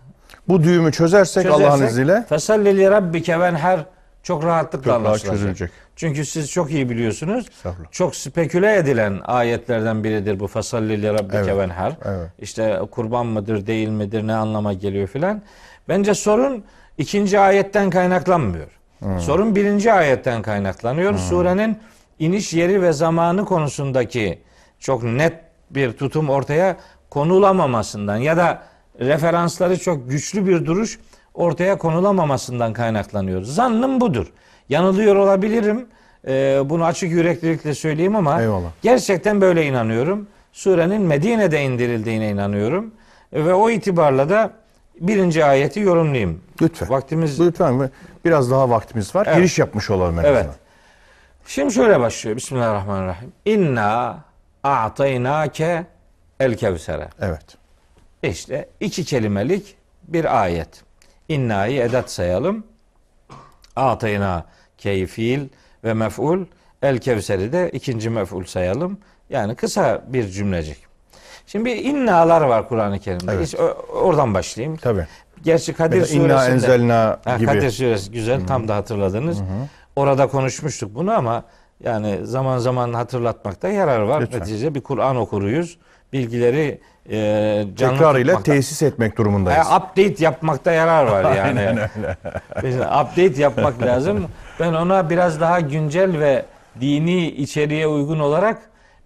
[0.48, 3.81] Bu düğümü çözersek, Allah'ın izniyle Fesalli li rabbike venher
[4.22, 5.37] çok rahatlıkla çok rahat anlaşılacak.
[5.38, 5.70] çözülecek.
[6.01, 7.47] Çünkü siz çok iyi biliyorsunuz.
[7.91, 11.93] Çok speküle edilen ayetlerden biridir bu fasalli li rabbike Evet, venher.
[12.05, 12.31] evet.
[12.39, 15.43] İşte kurban mıdır değil midir ne anlama geliyor filan.
[15.89, 16.65] Bence sorun
[16.99, 18.67] ikinci ayetten kaynaklanmıyor.
[18.99, 19.21] Hmm.
[19.21, 21.19] Sorun birinci ayetten kaynaklanıyor.
[21.19, 21.79] Surenin
[22.19, 24.39] iniş yeri ve zamanı konusundaki
[24.79, 25.35] çok net
[25.71, 26.77] bir tutum ortaya
[27.11, 28.63] konulamamasından ya da
[29.01, 30.99] referansları çok güçlü bir duruş
[31.35, 33.43] ortaya konulamamasından kaynaklanıyor.
[33.43, 34.33] Zannım budur.
[34.75, 35.87] Yanılıyor olabilirim.
[36.27, 38.69] Ee, bunu açık yüreklilikle söyleyeyim ama Eyvallah.
[38.83, 40.29] gerçekten böyle inanıyorum.
[40.53, 42.95] Surenin Medine'de indirildiğine inanıyorum.
[43.33, 44.51] Ve o itibarla da
[45.01, 46.41] birinci ayeti yorumlayayım.
[46.63, 46.91] Lütfen.
[46.91, 47.91] Vaktimiz Lütfen
[48.25, 49.27] biraz daha vaktimiz var.
[49.27, 49.37] Evet.
[49.37, 50.37] Giriş yapmış olalım en Evet.
[50.39, 50.55] azından.
[51.47, 52.37] Şimdi şöyle başlıyor.
[52.37, 53.33] Bismillahirrahmanirrahim.
[53.45, 54.19] İnna
[54.63, 55.87] a'taynake
[56.41, 57.09] el kevsere.
[57.21, 57.57] Evet.
[58.23, 59.77] İşte iki kelimelik
[60.09, 60.83] bir ayet.
[61.29, 62.65] İnna'yı edat sayalım.
[63.77, 64.45] A'tayna
[64.81, 65.49] keyfil
[65.85, 66.45] ve mef'ul.
[66.83, 68.99] El kevseri de ikinci mef'ul sayalım.
[69.31, 70.77] Yani kısa bir cümlecik.
[71.47, 73.33] Şimdi innalar var Kur'an-ı Kerim'de.
[73.33, 73.55] Evet.
[73.61, 74.77] O- oradan başlayayım.
[74.77, 75.07] Tabii.
[75.43, 77.47] Gerçi Kadir Mesela inna suresinde enzelna Ha, gibi.
[77.47, 79.38] Kadir suresi güzel tam da hatırladınız.
[79.97, 81.43] Orada konuşmuştuk bunu ama
[81.85, 84.21] yani zaman zaman hatırlatmakta yarar var.
[84.23, 84.40] Lütfen.
[84.40, 85.79] Neticede bir Kur'an okuruyuz.
[86.12, 87.16] Bilgileri e,
[87.77, 88.53] canlı Tekrarıyla tutmakta.
[88.53, 89.66] tesis etmek durumundayız.
[89.73, 91.79] E, update yapmakta yarar var yani.
[92.62, 94.27] Biz update yapmak lazım.
[94.61, 96.44] Ben ona biraz daha güncel ve
[96.81, 98.59] dini içeriğe uygun olarak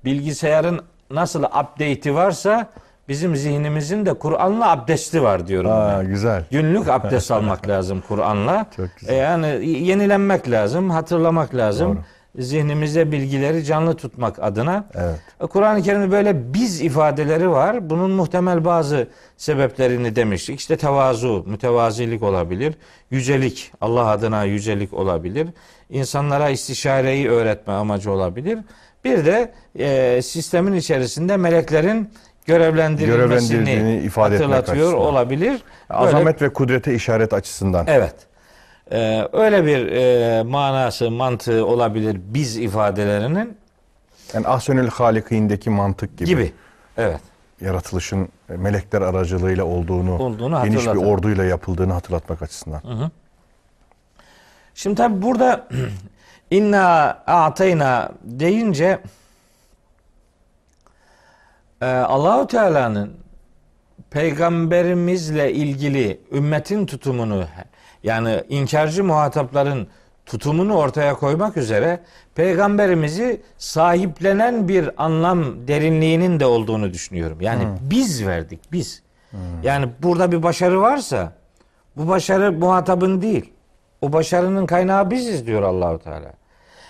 [0.05, 2.67] bilgisayarın nasıl update'i varsa
[3.09, 5.71] bizim zihnimizin de Kur'an'la abdesti var diyorum.
[5.71, 5.77] ben.
[5.77, 6.45] Aa, güzel.
[6.51, 8.67] Günlük abdest almak lazım Kur'an'la.
[8.77, 9.15] Çok güzel.
[9.15, 11.89] E, yani yenilenmek lazım, hatırlamak lazım.
[11.97, 12.05] Doğru.
[12.39, 14.85] Zihnimize bilgileri canlı tutmak adına.
[14.95, 15.21] Evet.
[15.43, 17.91] E, Kur'an-ı Kerim'de böyle biz ifadeleri var.
[17.91, 20.61] Bunun muhtemel bazı sebeplerini demiştik.
[20.61, 22.75] İşte tevazu, mütevazilik olabilir.
[23.11, 25.49] Yücelik, Allah adına yücelik olabilir.
[25.91, 28.59] İnsanlara istişareyi öğretme amacı olabilir.
[29.05, 32.11] Bir de e, sistemin içerisinde meleklerin
[32.47, 35.07] görevlendirilmesini Görevlendirildiğini ifade etmek hatırlatıyor açısından.
[35.07, 35.49] olabilir.
[35.51, 35.61] Böyle-
[36.01, 37.87] Azamet ve kudrete işaret açısından.
[37.89, 38.15] Evet.
[38.93, 43.57] Ee, öyle bir e, manası, mantığı olabilir biz ifadelerinin
[44.35, 46.29] Yani Ahsenül Halikîndeki mantık gibi.
[46.29, 46.53] gibi.
[46.97, 47.21] Evet.
[47.61, 53.11] Yaratılışın melekler aracılığıyla olduğunu, Olduğunu geniş bir orduyla yapıldığını hatırlatmak açısından.
[54.75, 55.69] Şimdi tabi burada
[56.51, 59.01] inna a'tayna deyince
[61.83, 63.17] e, Allahu Teala'nın
[64.11, 67.45] peygamberimizle ilgili ümmetin tutumunu
[68.05, 69.89] yani inkarcı muhatapların
[70.27, 72.01] tutumunu ortaya koymak üzere
[72.35, 77.41] peygamberimizi sahiplenen bir anlam derinliğinin de olduğunu düşünüyorum.
[77.41, 79.03] Yani biz verdik biz.
[79.63, 81.33] Yani burada bir başarı varsa
[81.97, 83.53] bu başarı muhatabın değil.
[84.03, 86.33] O başarının kaynağı biziz diyor Allahu Teala.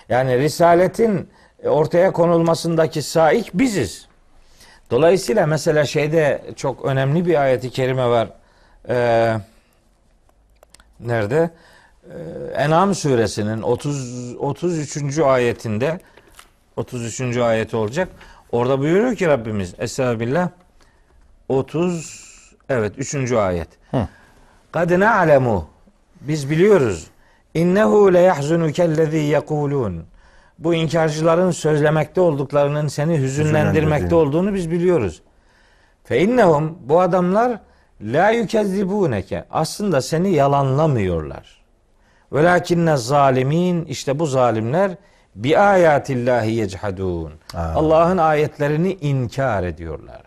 [0.09, 1.29] Yani risaletin
[1.65, 4.07] ortaya konulmasındaki saik biziz.
[4.91, 8.29] Dolayısıyla mesela şeyde çok önemli bir ayeti kerime var.
[8.89, 9.37] Ee,
[11.01, 11.51] nerede?
[12.05, 15.19] Ee, En'am suresinin 30 33.
[15.19, 16.01] ayetinde
[16.77, 17.37] 33.
[17.37, 18.09] ayet olacak.
[18.53, 20.49] Orada buyuruyor ki Rabbimiz Estağfirullah
[21.49, 22.25] 30
[22.69, 23.33] evet 3.
[23.33, 23.69] ayet.
[24.73, 25.69] Kad na'lemu
[26.21, 27.07] biz biliyoruz.
[27.55, 30.05] İnnehu le yahzunukellezî yekulun.
[30.59, 35.23] Bu inkarcıların sözlemekte olduklarının seni hüzünlendirmekte olduğunu biz biliyoruz.
[36.05, 37.61] Fe innehum bu adamlar
[38.05, 39.45] la yukezzibuneke.
[39.51, 41.65] Aslında seni yalanlamıyorlar.
[42.33, 44.91] Velakinne zalimin işte bu zalimler
[45.35, 47.33] bi ayatillahi yechadun.
[47.55, 50.23] Allah'ın ayetlerini inkar ediyorlar.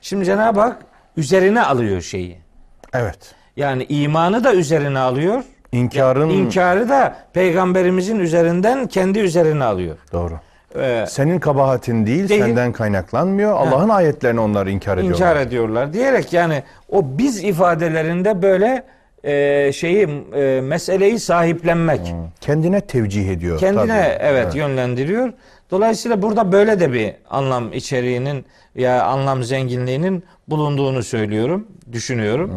[0.00, 0.76] Şimdi Cenab-ı Hak
[1.16, 2.38] üzerine alıyor şeyi.
[2.94, 3.34] Evet.
[3.56, 5.44] Yani imanı da üzerine alıyor.
[5.72, 9.98] İnkarın İnkarı da peygamberimizin üzerinden kendi üzerine alıyor.
[10.12, 10.40] doğru.
[10.76, 12.40] Ee, Senin kabahatin değil, Değil.
[12.44, 13.52] senden kaynaklanmıyor.
[13.52, 15.16] Allah'ın ayetlerini onlar inkar ediyorlar.
[15.18, 18.84] inkar ediyorlar diyerek yani o biz ifadelerinde böyle
[19.24, 23.58] e, şeyi e, meseleyi sahiplenmek Kendine tevcih ediyor.
[23.58, 24.16] kendine tabii.
[24.24, 25.32] evet, yönlendiriyor.
[25.70, 32.50] Dolayısıyla burada böyle de bir anlam içeriğinin ya anlam zenginliğinin bulunduğunu söylüyorum, düşünüyorum.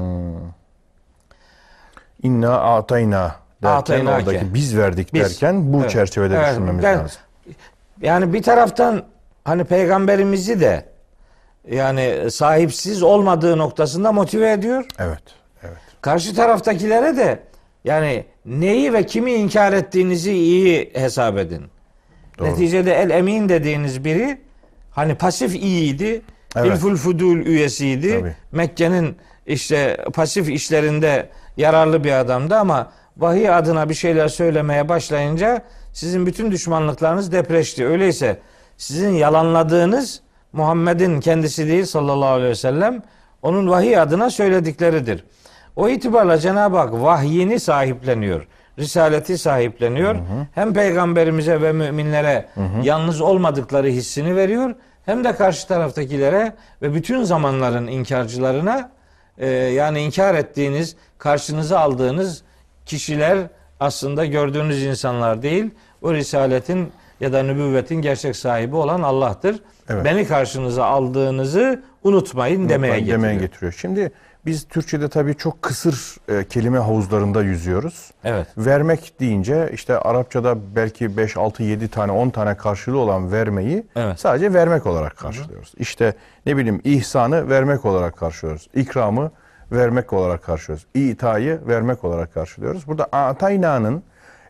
[2.23, 4.15] İnna atayna derken Ataynake.
[4.29, 5.21] oradaki biz verdik Biz.
[5.23, 5.89] derken bu Evet.
[5.89, 6.49] çerçevede Evet.
[6.49, 7.21] düşünmemiz Ben- lazım.
[8.01, 9.03] Yani bir taraftan
[9.45, 10.85] hani peygamberimizi de
[11.71, 14.85] yani sahipsiz olmadığı noktasında motive ediyor.
[14.99, 15.23] Evet.
[15.63, 15.77] Evet.
[16.01, 17.39] Karşı taraftakilere de
[17.83, 21.65] yani neyi ve kimi inkar ettiğinizi iyi hesap edin.
[22.39, 22.47] Doğru.
[22.47, 24.41] Neticede el emin dediğiniz biri
[24.91, 26.21] hani pasif iyiydi.
[26.55, 26.67] Evet.
[26.67, 28.35] İlful Fudul üyesiydi.
[28.51, 35.61] Mekke'nin işte pasif işlerinde yararlı bir adamdı ama vahiy adına bir şeyler söylemeye başlayınca
[35.93, 37.87] sizin bütün düşmanlıklarınız depreşti.
[37.87, 38.39] Öyleyse
[38.77, 40.21] sizin yalanladığınız
[40.53, 43.01] Muhammed'in kendisi değil sallallahu aleyhi ve sellem
[43.41, 45.23] onun vahiy adına söyledikleridir.
[45.75, 48.47] O itibarla Cenab-ı Hak vahyini sahipleniyor.
[48.79, 50.15] Risaleti sahipleniyor.
[50.55, 52.45] Hem peygamberimize ve müminlere
[52.83, 54.75] yalnız olmadıkları hissini veriyor.
[55.05, 58.91] Hem de karşı taraftakilere ve bütün zamanların inkarcılarına
[59.37, 62.43] e, yani inkar ettiğiniz, karşınıza aldığınız
[62.85, 63.37] kişiler
[63.79, 65.71] aslında gördüğünüz insanlar değil.
[66.01, 69.59] O risaletin ya da nübüvvetin gerçek sahibi olan Allah'tır.
[69.89, 70.05] Evet.
[70.05, 73.17] Beni karşınıza aldığınızı unutmayın demeye getiriyor.
[73.17, 73.75] demeye getiriyor.
[73.79, 74.11] Şimdi
[74.45, 78.11] biz Türkçe'de tabii çok kısır e, kelime havuzlarında yüzüyoruz.
[78.23, 78.47] Evet.
[78.57, 84.19] Vermek deyince işte Arapçada belki 5, 6, 7 tane 10 tane karşılığı olan vermeyi Evet.
[84.19, 85.73] sadece vermek olarak karşılıyoruz.
[85.77, 86.13] İşte
[86.45, 88.67] ne bileyim ihsanı vermek olarak karşılıyoruz.
[88.75, 89.31] İkramı
[89.73, 90.87] vermek olarak karşılıyoruz.
[90.93, 92.87] İtayı vermek olarak karşılıyoruz.
[92.87, 94.03] Burada atayna'nın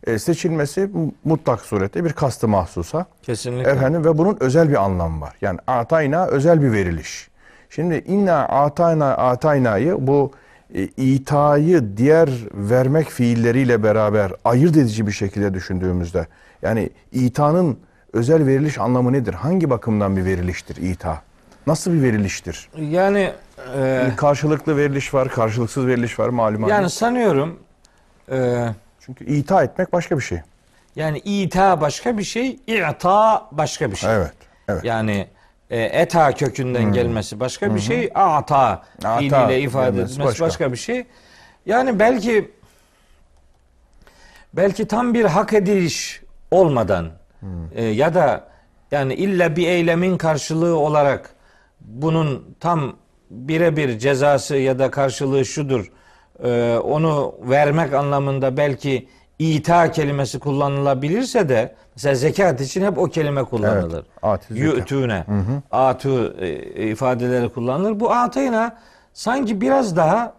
[0.07, 0.89] e, seçilmesi
[1.23, 3.05] mutlak surette bir kastı mahsusa.
[3.21, 3.71] Kesinlikle.
[3.71, 5.33] Efendim ve bunun özel bir anlamı var.
[5.41, 7.29] Yani atayna özel bir veriliş.
[7.69, 10.31] Şimdi inna atayna ataynayı bu
[10.73, 16.27] e, itayı diğer vermek fiilleriyle beraber ayırt edici bir şekilde düşündüğümüzde
[16.61, 17.77] yani itanın
[18.13, 19.33] özel veriliş anlamı nedir?
[19.33, 21.21] Hangi bakımdan bir veriliştir ita?
[21.67, 22.69] Nasıl bir veriliştir?
[22.77, 23.33] Yani
[23.77, 26.67] e, Karşılıklı veriliş var, karşılıksız veriliş var malum.
[26.67, 27.59] yani sanıyorum
[28.31, 28.65] e,
[28.99, 30.41] Çünkü ita etmek başka bir şey.
[30.95, 34.13] yani ita başka bir şey, i'ta başka bir şey.
[34.15, 34.33] Evet.
[34.69, 34.83] Evet.
[34.83, 35.27] Yani
[35.69, 40.45] e, eta kökünden gelmesi başka bir şey, ata Ata fiiliyle ifade etmesi başka.
[40.45, 40.71] başka.
[40.71, 41.05] bir şey.
[41.65, 42.51] Yani belki
[44.53, 46.21] belki tam bir hak ediliş
[46.51, 47.09] olmadan
[47.75, 48.47] e, ya da
[48.91, 51.29] yani illa bir eylemin karşılığı olarak
[51.83, 52.93] bunun tam
[53.29, 55.91] birebir cezası ya da karşılığı şudur
[56.43, 59.07] e, onu vermek anlamında belki
[59.39, 63.97] ita kelimesi kullanılabilirse de mesela zekat için hep o kelime kullanılır.
[63.97, 64.05] Evet.
[64.49, 65.25] Yü'tüne,
[65.71, 67.99] atu e, ifadeleri kullanılır.
[67.99, 68.77] Bu atayna
[69.13, 70.33] sanki biraz daha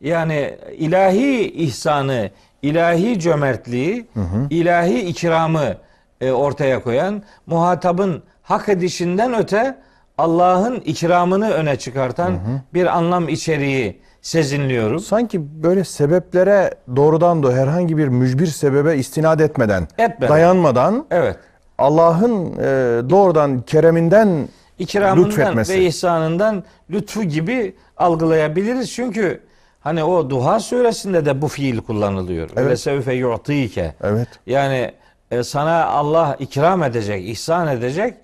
[0.00, 2.30] yani ilahi ihsanı,
[2.62, 4.06] ilahi cömertliği,
[4.50, 5.74] ilahi ikramı
[6.20, 9.78] e, ortaya koyan, muhatabın hak edişinden öte
[10.18, 12.38] Allah'ın ikramını öne çıkartan
[12.74, 15.00] bir anlam içeriği sezinliyorum.
[15.00, 20.28] Sanki böyle sebeplere doğrudan da herhangi bir mücbir sebebe istinad etmeden, Etmeden.
[20.28, 21.36] dayanmadan Evet.
[21.78, 22.62] Allah'ın e,
[23.10, 24.48] doğrudan kereminden
[24.78, 25.72] ikramından lütfetmesi.
[25.72, 28.92] ve ihsanından lütfu gibi algılayabiliriz.
[28.92, 29.40] Çünkü
[29.80, 32.50] hani o Duha suresinde de bu fiil kullanılıyor.
[32.56, 32.70] Evet.
[32.70, 33.94] Ve sevfe yu'tike.
[34.02, 34.28] Evet.
[34.46, 34.92] Yani
[35.30, 38.14] e, sana Allah ikram edecek, ihsan edecek.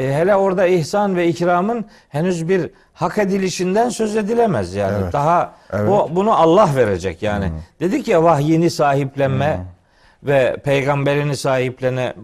[0.00, 4.98] E, hele orada ihsan ve ikramın henüz bir hak edilişinden söz edilemez yani.
[5.02, 5.12] Evet.
[5.12, 5.88] Daha Evet.
[5.88, 7.52] bu bunu Allah verecek yani.
[7.80, 9.60] Dedik ya vahyini sahiplenme
[10.22, 12.14] ve peygamberini sahiplene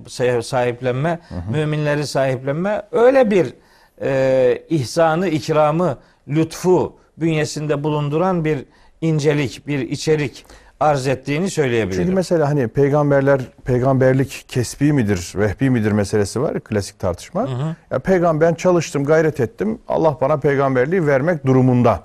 [0.42, 1.18] sahiplenme,
[1.52, 3.54] müminleri sahiplenme öyle bir
[4.02, 8.64] e, ihsanı, ikramı, lütfu bünyesinde bulunduran bir
[9.00, 10.46] incelik, bir içerik
[10.80, 12.02] arz ettiğini söyleyebilirim.
[12.02, 17.48] Çünkü mesela hani peygamberler peygamberlik kesbi midir, vehbi midir meselesi var ya, klasik tartışma.
[17.90, 19.78] Ya peygamber ben çalıştım, gayret ettim.
[19.88, 22.00] Allah bana peygamberliği vermek durumunda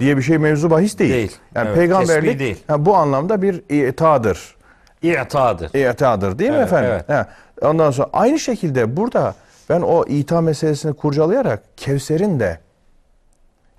[0.00, 1.12] diye bir şey mevzu bahis değil.
[1.12, 1.36] Değil.
[1.54, 2.64] Yani Evet, peygamberlik değil.
[2.66, 3.54] ha, bu anlamda bir
[3.88, 4.56] itadır.
[5.02, 5.90] İ'tadır.
[5.92, 6.90] İtadır değil mi Evet, efendim?
[6.92, 7.08] evet.
[7.08, 7.28] Ha,
[7.62, 9.34] Ondan sonra aynı şekilde burada
[9.70, 12.58] ben o ita meselesini kurcalayarak Kevser'in de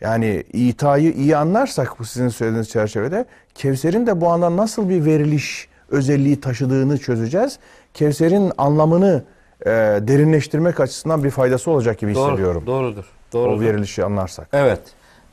[0.02, 5.68] yani itayı iyi anlarsak bu sizin söylediğiniz çerçevede Kevser'in de bu andan nasıl bir veriliş
[5.90, 7.60] özelliği taşıdığını çözeceğiz.
[7.94, 9.24] Kevser'in anlamını
[9.62, 9.70] e,
[10.02, 12.64] derinleştirmek açısından bir faydası olacak gibi hissediyorum.
[12.66, 13.06] Doğru, doğrudur.
[13.30, 13.62] O Doğrudur.
[13.66, 14.48] verilişi anlarsak.
[14.54, 14.82] Evet.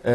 [0.05, 0.11] Ee,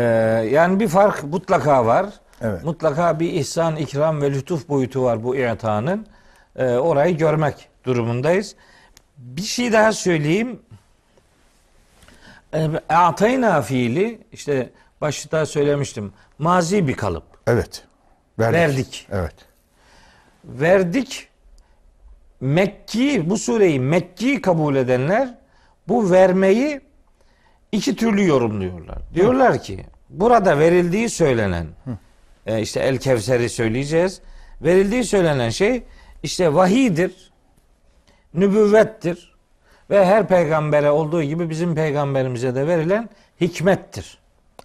[0.51, 2.05] yani bir fark mutlaka var.
[2.41, 2.63] Evet.
[2.63, 6.07] Mutlaka bir ihsan, ikram ve lütuf boyutu var bu i'tanın.
[6.55, 8.55] Ee, orayı görmek durumundayız.
[9.17, 10.59] Bir şey daha söyleyeyim.
[12.53, 14.69] Ee, Atayna fiili işte
[15.01, 16.13] başta söylemiştim.
[16.39, 17.23] Mazi bir kalıp.
[17.47, 17.83] Evet.
[18.39, 18.57] Verdik.
[18.59, 19.07] Verdik.
[19.11, 19.35] Evet.
[20.45, 21.27] Verdik.
[22.41, 25.37] Mekki bu sureyi Mekki kabul edenler
[25.87, 26.81] bu vermeyi
[27.71, 28.97] iki türlü yorumluyorlar.
[29.13, 31.67] Diyorlar ki burada verildiği söylenen
[32.45, 34.21] e, işte El Kevser'i söyleyeceğiz.
[34.61, 35.83] Verildiği söylenen şey
[36.23, 37.31] işte vahidir,
[38.33, 39.35] nübüvvettir
[39.89, 43.09] ve her peygambere olduğu gibi bizim peygamberimize de verilen
[43.41, 44.17] hikmettir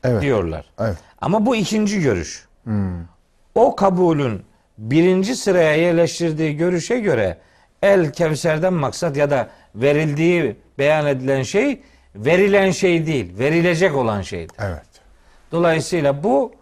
[0.05, 0.23] Evet.
[0.23, 0.65] diyorlar.
[0.81, 0.97] Evet.
[1.21, 2.47] Ama bu ikinci görüş.
[3.55, 4.43] O kabulün
[4.79, 7.39] birinci sıraya yerleştirdiği görüşe göre
[7.83, 11.83] el kevserden maksat ya da verildiği beyan edilen şey
[12.15, 14.57] verilen şey değil, verilecek olan şeydir.
[14.59, 14.87] Evet.
[15.53, 16.53] Dolayısıyla bu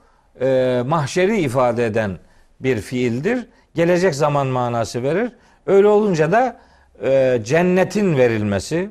[0.40, 2.18] e, mahşeri ifade eden
[2.60, 3.46] bir fiildir.
[3.74, 5.32] Gelecek zaman manası verir.
[5.66, 6.56] Öyle olunca da
[7.02, 8.90] e, cennetin verilmesi,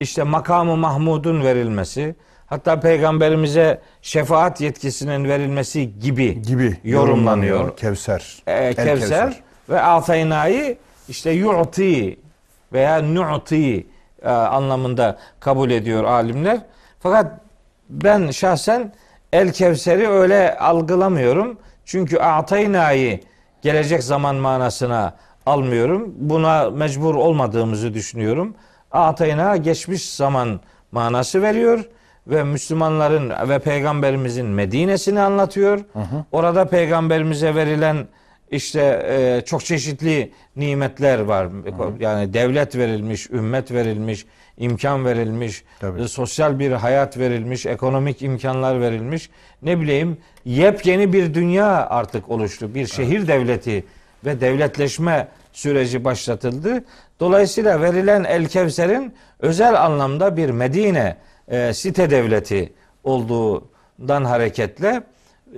[0.00, 2.16] işte makamı Mahmud'un verilmesi,
[2.48, 7.76] hatta peygamberimize şefaat yetkisinin verilmesi gibi, Gibi yorumlanıyor.
[7.76, 8.42] Kevser.
[8.46, 10.76] E, El Kevser ve Atayna'yı
[11.08, 12.18] işte yu'ti
[12.72, 13.86] veya nu'ti
[14.22, 16.60] e, anlamında kabul ediyor alimler.
[17.00, 17.40] Fakat
[17.90, 18.92] ben şahsen
[19.32, 21.58] El Kevser'i öyle algılamıyorum.
[21.84, 23.20] Çünkü Atayna'yı
[23.62, 25.14] gelecek zaman manasına
[25.46, 26.14] almıyorum.
[26.16, 28.54] Buna mecbur olmadığımızı düşünüyorum.
[28.92, 30.60] Atayna geçmiş zaman
[30.92, 31.84] manası veriyor
[32.28, 35.80] ve Müslümanların ve peygamberimizin Medine'sini anlatıyor.
[36.32, 38.06] Orada peygamberimize verilen
[38.50, 41.48] işte e, çok çeşitli nimetler var.
[42.00, 44.26] Yani devlet verilmiş, ümmet verilmiş,
[44.58, 46.02] imkan verilmiş, Tabii.
[46.02, 49.30] e, sosyal bir hayat verilmiş, ekonomik imkanlar verilmiş.
[49.62, 52.74] Ne bileyim yepyeni bir dünya artık oluştu.
[52.74, 53.84] Bir şehir devleti
[54.24, 56.84] ve devletleşme süreci başlatıldı.
[57.20, 61.16] Dolayısıyla verilen El Kevser'in özel anlamda bir Medine
[61.50, 62.72] e, site devleti
[63.04, 65.02] olduğundan hareketle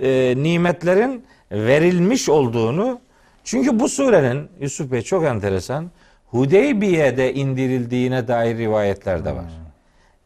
[0.01, 2.99] e, nimetlerin verilmiş olduğunu
[3.43, 5.91] çünkü bu surenin Yusuf Bey çok enteresan
[6.25, 9.45] Hudeybiye'de indirildiğine dair rivayetler de var.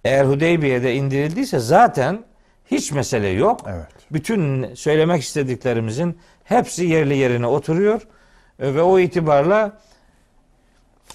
[0.04, 2.24] Eğer Hudeybiye'de indirildiyse zaten
[2.72, 3.60] hiç mesele yok.
[3.68, 3.88] Evet.
[4.12, 8.02] Bütün söylemek istediklerimizin hepsi yerli yerine oturuyor
[8.60, 9.78] E, ve o itibarla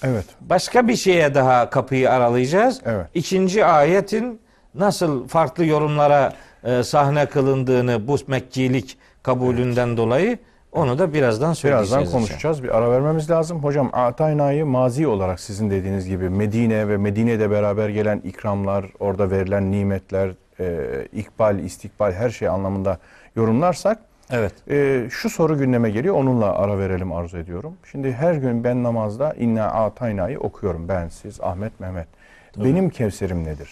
[0.03, 0.25] Evet.
[0.41, 2.81] başka bir şeye daha kapıyı aralayacağız.
[2.85, 3.07] Evet.
[3.15, 4.41] İkinci ayetin
[4.75, 6.33] nasıl farklı yorumlara
[6.65, 10.39] e, sahne kılındığını bu Mekkilik kabulünden dolayı
[10.73, 11.93] onu da birazdan söyleyeceğiz.
[11.93, 12.63] Birazdan konuşacağız.
[12.63, 13.65] Bir ara vermemiz lazım.
[13.65, 19.71] Hocam Atayna'yı mazi olarak sizin dediğiniz gibi Medine ve Medine'de beraber gelen ikramlar, orada verilen
[19.71, 22.99] nimetler, e, ikbal, istikbal her şey anlamında
[23.37, 23.99] yorumlarsak
[24.31, 24.53] Evet.
[24.71, 26.14] e, şu soru gündeme geliyor.
[26.14, 27.75] Onunla ara verelim arzu ediyorum.
[27.90, 30.88] Şimdi her gün ben namazda İnna Atayna'yı okuyorum.
[30.88, 32.07] Ben, siz, Ahmet, Mehmet.
[32.57, 33.71] Benim Kevserim nedir?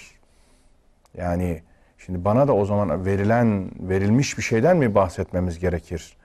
[1.17, 1.63] Yani
[1.99, 6.17] şimdi bana da o zaman verilen, verilmiş bir şeyden mi bahsetmemiz gerekir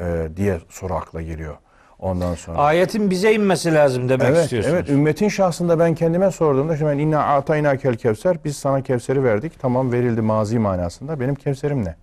[0.00, 1.56] e, diye soru akla geliyor.
[1.98, 2.58] Ondan sonra.
[2.58, 4.74] Ayetin bize inmesi lazım demek Evet, istiyorsunuz.
[4.74, 4.90] evet.
[4.90, 9.60] Ümmetin şahsında ben kendime sorduğumda şimdi ben inna atayna kel kevser biz sana kevseri verdik.
[9.60, 11.20] Tamam verildi mazi manasında.
[11.20, 11.94] Benim kevserim ne?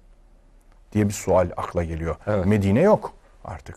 [0.95, 2.15] Diye bir sual akla geliyor.
[2.27, 2.45] Evet.
[2.45, 3.13] Medine yok
[3.45, 3.75] artık.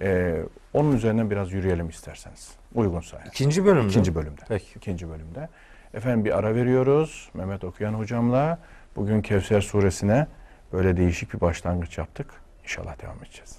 [0.00, 0.36] Ee,
[0.72, 2.52] onun üzerinden biraz yürüyelim isterseniz.
[2.74, 3.16] Uygunsa.
[3.16, 3.28] yani.
[3.28, 3.88] İkinci bölümde.
[3.88, 4.40] İkinci bölümde.
[4.48, 4.66] Peki.
[4.76, 5.48] İkinci bölümde.
[5.94, 7.30] Efendim bir ara veriyoruz.
[7.34, 8.58] Mehmet Okuyan hocamla
[8.96, 10.26] bugün Kevser suresine
[10.72, 12.26] böyle değişik bir başlangıç yaptık.
[12.62, 13.56] İnşallah devam edeceğiz.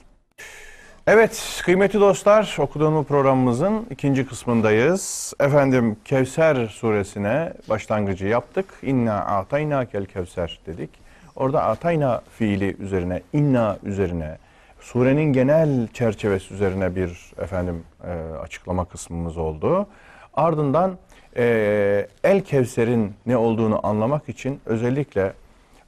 [1.07, 5.33] Evet kıymetli dostlar okuduğum programımızın ikinci kısmındayız.
[5.39, 8.65] Efendim Kevser suresine başlangıcı yaptık.
[8.81, 11.04] İnna atayna kel kevser dedik.
[11.35, 14.37] Orada atayna fiili üzerine, inna üzerine,
[14.79, 19.87] surenin genel çerçevesi üzerine bir efendim e, açıklama kısmımız oldu.
[20.33, 20.97] Ardından
[21.37, 25.33] e, El Kevser'in ne olduğunu anlamak için özellikle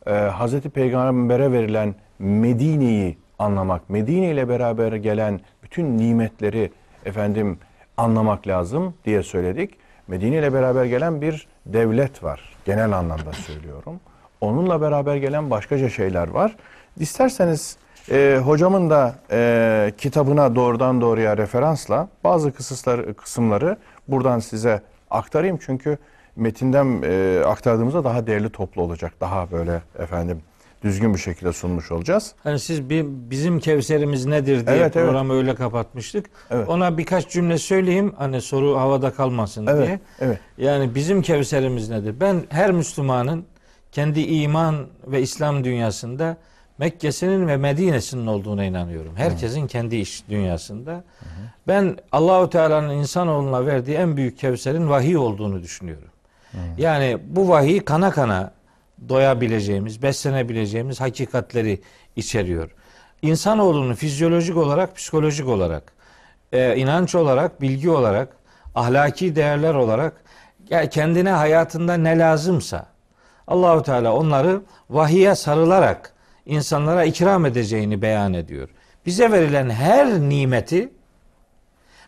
[0.07, 6.71] e, Hazreti Peygamber'e verilen Medine'yi anlamak, Medine ile beraber gelen bütün nimetleri
[7.05, 7.59] efendim
[7.97, 9.73] anlamak lazım diye söyledik.
[10.07, 12.55] Medine ile beraber gelen bir devlet var.
[12.65, 13.99] Genel anlamda söylüyorum.
[14.41, 16.55] Onunla beraber gelen başkaca şeyler var.
[16.99, 17.77] İsterseniz
[18.11, 25.59] e, hocamın da e, kitabına doğrudan doğruya referansla bazı kısısları, kısımları buradan size aktarayım.
[25.65, 25.97] Çünkü
[26.35, 29.13] metinden e, aktardığımızda daha değerli toplu olacak.
[29.21, 30.41] Daha böyle efendim
[30.83, 32.33] düzgün bir şekilde sunmuş olacağız.
[32.43, 35.05] Hani siz bir, bizim Kevserimiz nedir diye Evet, evet.
[35.07, 36.25] programı öyle kapatmıştık.
[36.51, 36.69] Evet.
[36.69, 39.99] Ona birkaç cümle söyleyeyim hani soru havada kalmasın Evet, diye.
[40.19, 40.39] evet.
[40.57, 42.15] Yani bizim Kevserimiz nedir?
[42.21, 43.45] Ben her Müslümanın
[43.97, 46.37] kendi iman ve İslam dünyasında
[46.77, 49.15] Mekke'sinin ve Medine'sinin olduğuna inanıyorum.
[49.15, 51.03] Herkesin kendi iş dünyasında.
[51.67, 56.09] Ben Allahu Teala'nın insanoğluna verdiği en büyük Kevser'in vahiy olduğunu düşünüyorum.
[56.77, 58.51] Yani bu vahiy kana kana
[59.09, 61.81] doyabileceğimiz, beslenebileceğimiz hakikatleri
[62.15, 62.71] içeriyor.
[63.21, 65.93] İnsanoğlunun fizyolojik olarak, psikolojik olarak,
[66.51, 68.29] e, inanç olarak, bilgi olarak,
[68.75, 70.13] ahlaki değerler olarak
[70.69, 72.96] ya kendine hayatında ne lazımsa
[73.47, 76.13] Allahu Teala onları vahiye sarılarak
[76.45, 78.69] insanlara ikram edeceğini beyan ediyor.
[79.05, 80.89] Bize verilen her nimeti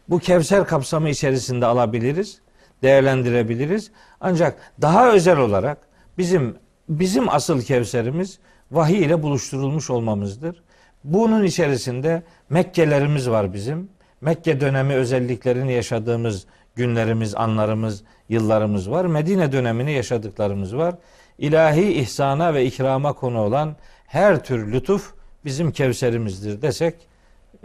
[0.09, 2.41] bu Kevser kapsamı içerisinde alabiliriz,
[2.83, 3.91] değerlendirebiliriz.
[4.21, 5.77] Ancak daha özel olarak
[6.17, 6.55] bizim
[6.89, 8.39] bizim asıl Kevserimiz
[8.71, 10.63] vahiy ile buluşturulmuş olmamızdır.
[11.03, 13.89] Bunun içerisinde Mekkelerimiz var bizim.
[14.21, 19.05] Mekke dönemi özelliklerini yaşadığımız günlerimiz, anlarımız, yıllarımız var.
[19.05, 20.95] Medine dönemini yaşadıklarımız var.
[21.39, 23.75] İlahi ihsana ve ikrama konu olan
[24.07, 25.13] her tür lütuf
[25.45, 26.95] bizim Kevserimizdir desek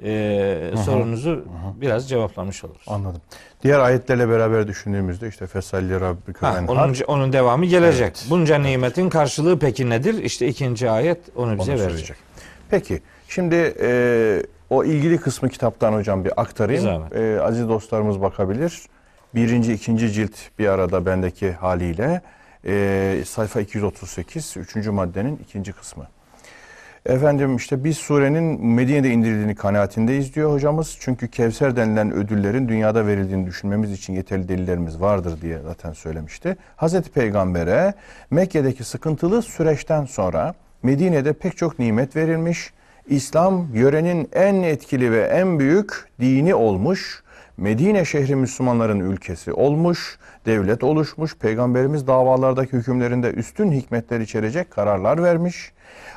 [0.03, 1.45] e, sorunuzu
[1.81, 2.85] biraz cevaplamış oluruz.
[2.87, 3.21] Anladım.
[3.63, 8.01] Diğer ayetlerle beraber düşündüğümüzde işte fesalli rabbike Ha, onun, onun devamı gelecek.
[8.01, 8.27] Evet.
[8.31, 10.23] Bunca nimetin karşılığı peki nedir?
[10.25, 11.91] İşte ikinci ayet onu bize onu verecek.
[11.91, 12.17] söyleyecek.
[12.71, 16.85] Peki şimdi e, o ilgili kısmı kitaptan hocam bir aktarayım.
[16.85, 17.17] Bir.
[17.17, 18.83] E, aziz dostlarımız bakabilir.
[19.35, 22.23] Birinci, ikinci cilt bir arada bendeki haliyle.
[22.67, 26.07] E, sayfa 238, üçüncü maddenin ikinci kısmı.
[27.07, 30.97] Efendim işte biz surenin Medine'de indirildiğini kanaatindeyiz diyor hocamız.
[31.01, 36.57] Çünkü Kevser denilen ödüllerin dünyada verildiğini düşünmemiz için yeterli delillerimiz vardır diye zaten söylemişti.
[36.77, 37.95] Hazreti Peygamber'e
[38.31, 42.73] Mekke'deki sıkıntılı süreçten sonra Medine'de pek çok nimet verilmiş.
[43.07, 47.24] İslam yörenin en etkili ve en büyük dini olmuş.
[47.57, 55.73] Medine şehri Müslümanların ülkesi olmuş, devlet oluşmuş, peygamberimiz davalardaki hükümlerinde üstün hikmetler içerecek kararlar vermiş.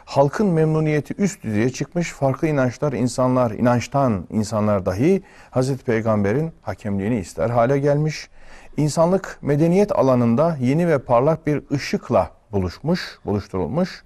[0.05, 7.49] Halkın memnuniyeti üst düzeye çıkmış, farklı inançlar, insanlar, inançtan insanlar dahi Hazreti Peygamber'in hakemliğini ister
[7.49, 8.29] hale gelmiş.
[8.77, 14.03] İnsanlık medeniyet alanında yeni ve parlak bir ışıkla buluşmuş, buluşturulmuş.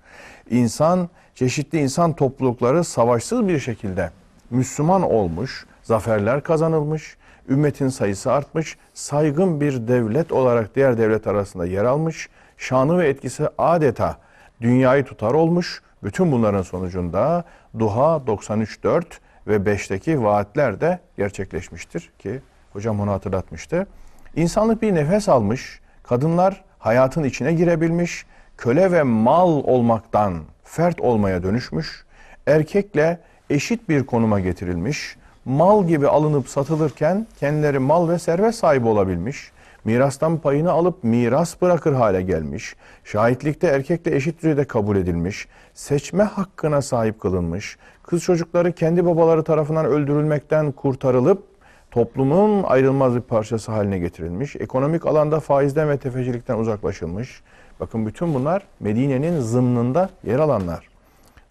[0.50, 4.12] İnsan, çeşitli insan toplulukları savaşsız bir şekilde
[4.50, 7.18] Müslüman olmuş, zaferler kazanılmış,
[7.50, 13.48] ümmetin sayısı artmış, saygın bir devlet olarak diğer devlet arasında yer almış, şanı ve etkisi
[13.58, 14.18] adeta
[14.62, 15.82] dünyayı tutar olmuş.
[16.04, 17.44] Bütün bunların sonucunda
[17.80, 19.04] Duha 93.4
[19.48, 22.42] ve 5'teki vaatler de gerçekleşmiştir ki
[22.74, 23.88] hocam onu hatırlatmıştı.
[24.36, 28.26] İnsanlık bir nefes almış, kadınlar hayatın içine girebilmiş,
[28.58, 32.06] köle ve mal olmaktan fert olmaya dönüşmüş,
[32.48, 33.20] erkekle
[33.50, 39.52] eşit bir konuma getirilmiş, mal gibi alınıp satılırken kendileri mal ve servet sahibi olabilmiş,
[39.84, 46.82] mirastan payını alıp miras bırakır hale gelmiş, şahitlikte erkekle eşit düzeyde kabul edilmiş, seçme hakkına
[46.82, 51.44] sahip kılınmış, kız çocukları kendi babaları tarafından öldürülmekten kurtarılıp
[51.92, 57.42] toplumun ayrılmaz bir parçası haline getirilmiş, ekonomik alanda faizden ve tefecilikten uzaklaşılmış.
[57.80, 60.91] Bakın bütün bunlar Medine'nin zımnında yer alanlar.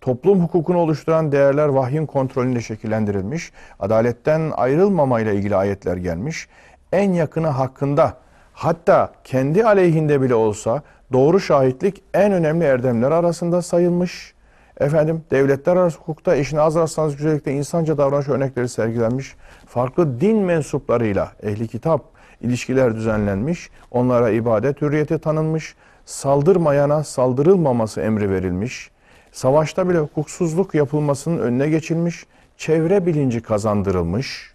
[0.01, 6.49] Toplum hukukunu oluşturan değerler vahyin kontrolünde şekillendirilmiş, adaletten ayrılmamayla ilgili ayetler gelmiş,
[6.93, 8.17] en yakını hakkında
[8.53, 10.83] hatta kendi aleyhinde bile olsa
[11.13, 14.35] doğru şahitlik en önemli erdemler arasında sayılmış.
[14.81, 19.37] Efendim devletler arası hukukta eşine az rastlanız güzellikte insanca davranış örnekleri sergilenmiş.
[19.67, 22.05] Farklı din mensuplarıyla ehli kitap
[22.41, 23.71] ilişkiler düzenlenmiş.
[23.91, 25.75] Onlara ibadet hürriyeti tanınmış.
[26.05, 28.91] Saldırmayana saldırılmaması emri verilmiş.
[29.33, 32.27] Savaşta bile hukuksuzluk yapılmasının önüne geçilmiş.
[32.57, 34.55] Çevre bilinci kazandırılmış.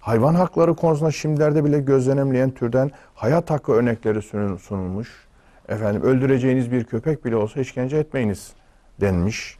[0.00, 5.26] Hayvan hakları konusunda şimdilerde bile gözlenemleyen türden hayat hakkı örnekleri sunul- sunulmuş.
[5.68, 8.52] Efendim öldüreceğiniz bir köpek bile olsa işkence etmeyiniz
[9.00, 9.58] denmiş.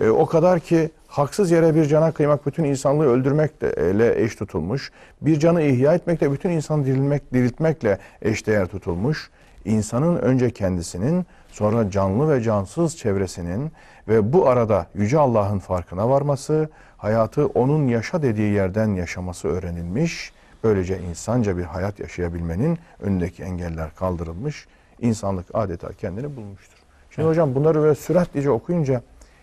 [0.00, 4.92] E, o kadar ki haksız yere bir cana kıymak bütün insanlığı öldürmekle eş tutulmuş.
[5.20, 9.30] Bir canı ihya etmekle bütün insanı dirilmek, diriltmekle eşdeğer tutulmuş.
[9.64, 11.26] İnsanın önce kendisinin
[11.58, 13.72] sonra canlı ve cansız çevresinin
[14.08, 20.32] ve bu arada Yüce Allah'ın farkına varması, hayatı onun yaşa dediği yerden yaşaması öğrenilmiş.
[20.64, 24.66] Böylece insanca bir hayat yaşayabilmenin önündeki engeller kaldırılmış.
[25.00, 26.78] İnsanlık adeta kendini bulmuştur.
[27.10, 29.02] Şimdi hocam bunları böyle süratlice okuyunca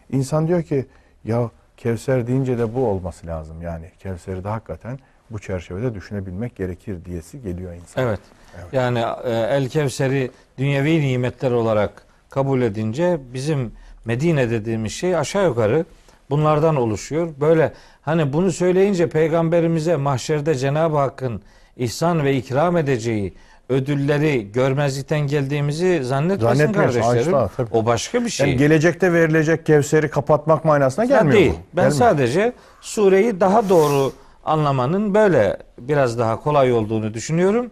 [0.10, 0.86] insan diyor ki
[1.24, 3.62] ya Kevser deyince de bu olması lazım.
[3.62, 5.00] Yani Kevser'i de hakikaten
[5.32, 8.04] bu çerçevede düşünebilmek gerekir diyesi geliyor insan.
[8.04, 8.20] Evet.
[8.72, 11.92] Yani e, El Kevser'i dünyevi nimetler olarak
[12.30, 13.72] kabul edince bizim
[14.06, 15.86] Medine dediğimiz şey aşağı yukarı
[16.30, 17.30] bunlardan oluşuyor.
[17.42, 21.42] Böyle hani bunu söyleyince peygamberimize mahşerde Cenab-ı Hakk'ın
[21.78, 23.34] ihsan ve ikram edeceği
[23.70, 27.36] ödülleri görmezlikten geldiğimizi zannetmesin Zannetmiyorsun, kardeşlerim.
[27.36, 27.78] asla, tabii.
[27.78, 28.48] O başka bir şey.
[28.50, 31.52] Yani gelecekte verilecek Kevser'i kapatmak manasına Ya gelmiyor değil.
[31.52, 31.56] bu.
[31.78, 31.92] Ben Gelmiyor.
[32.10, 34.12] sadece sureyi daha doğru
[34.46, 37.70] anlamanın böyle biraz daha kolay olduğunu düşünüyorum.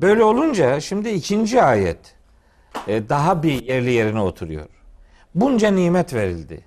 [0.00, 1.98] Böyle olunca şimdi ikinci ayet
[2.88, 4.66] e, daha bir yerli yerine oturuyor.
[5.34, 6.60] Bunca nimet verildi.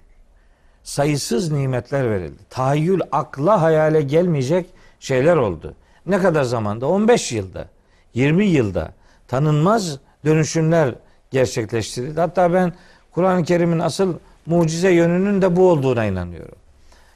[0.84, 2.42] Sayısız nimetler verildi.
[2.50, 4.66] Tahayyül akla hayale gelmeyecek
[5.00, 5.76] şeyler oldu.
[6.06, 6.88] Ne kadar zamanda?
[6.88, 7.68] 15 yılda,
[8.14, 8.94] 20 yılda
[9.28, 10.96] tanınmaz dönüşümler
[11.32, 12.20] gerçekleştirildi.
[12.20, 12.74] Hatta ben
[13.12, 14.14] Kur'an-ı Kerim'in asıl
[14.46, 16.58] mucize yönünün de bu olduğuna inanıyorum.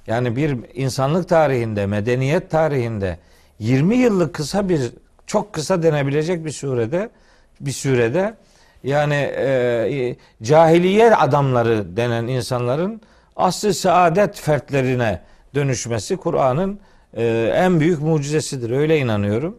[0.08, 3.18] Yani bir insanlık tarihinde, medeniyet tarihinde
[3.60, 4.92] 20 yıllık kısa bir
[5.28, 7.10] çok kısa denebilecek bir sürede
[7.60, 8.36] bir sürede
[8.84, 13.02] yani e, cahiliye adamları denen insanların
[13.36, 15.22] aslı saadet fertlerine
[15.56, 16.80] dönüşmesi Kur'an'ın
[17.14, 18.72] e, en büyük mucizesidir.
[18.72, 19.58] Öyle inanıyorum.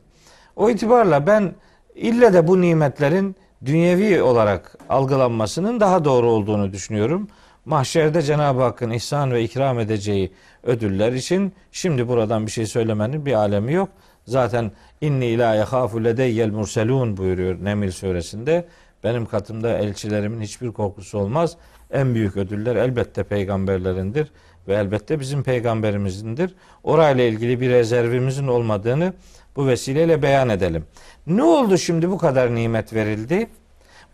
[0.56, 1.54] O itibarla ben
[1.94, 7.28] ille de bu nimetlerin dünyevi olarak algılanmasının daha doğru olduğunu düşünüyorum.
[7.64, 13.32] Mahşerde Cenab-ı Hakk'ın ihsan ve ikram edeceği ödüller için şimdi buradan bir şey söylemenin bir
[13.32, 13.88] alemi yok.
[14.28, 18.64] Zaten inni la yehafu ledeyyel murselun buyuruyor Nemil suresinde.
[19.04, 21.56] Benim katımda elçilerimin hiçbir korkusu olmaz.
[21.90, 24.32] En büyük ödüller elbette peygamberlerindir
[24.68, 26.54] ve elbette bizim peygamberimizindir.
[26.84, 29.12] Orayla ilgili bir rezervimizin olmadığını
[29.56, 30.84] bu vesileyle beyan edelim.
[31.26, 33.46] Ne oldu şimdi bu kadar nimet verildi?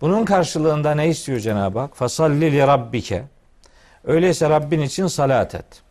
[0.00, 1.96] Bunun karşılığında ne istiyor Cenab-ı Hak?
[1.96, 3.24] Fasalli li rabbike.
[4.04, 5.82] Öyleyse Rabbin için salat et.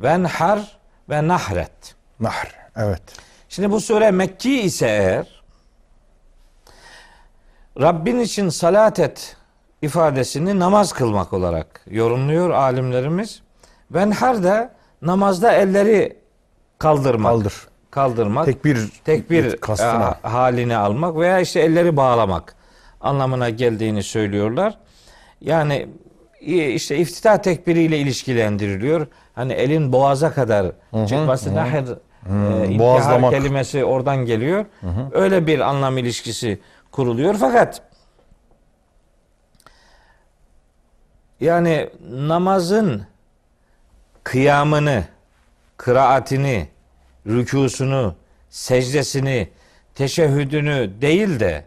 [0.00, 0.78] Venhar
[1.10, 1.94] ve nahret.
[2.20, 2.46] Nahr.
[2.76, 3.02] Evet.
[3.52, 5.42] Şimdi bu sure Mekki ise eğer
[7.80, 9.36] Rabbin için salat et
[9.82, 13.42] ifadesini namaz kılmak olarak yorumluyor alimlerimiz.
[13.90, 14.72] Venhar da
[15.02, 16.16] namazda elleri
[16.78, 17.32] kaldırmak.
[17.32, 17.54] Kaldır.
[17.90, 18.44] Kaldırmak.
[18.44, 20.18] Tekbir tekbir kastına.
[20.24, 22.54] e, halini almak veya işte elleri bağlamak
[23.00, 24.78] anlamına geldiğini söylüyorlar.
[25.40, 25.88] Yani
[26.40, 29.06] e, işte iftitah tekbiriyle ilişkilendiriliyor.
[29.34, 30.66] Hani elin boğaza kadar
[31.08, 31.84] çıkması nahir
[32.30, 34.66] e, intihar kelimesi oradan geliyor.
[35.12, 36.60] Öyle bir anlam ilişkisi
[36.90, 37.34] kuruluyor.
[37.40, 37.82] Fakat
[41.40, 43.06] yani namazın
[44.24, 45.04] kıyamını,
[45.76, 46.68] kıraatini,
[47.26, 48.14] rükusunu,
[48.50, 49.48] secdesini,
[49.94, 51.64] teşehhüdünü değil de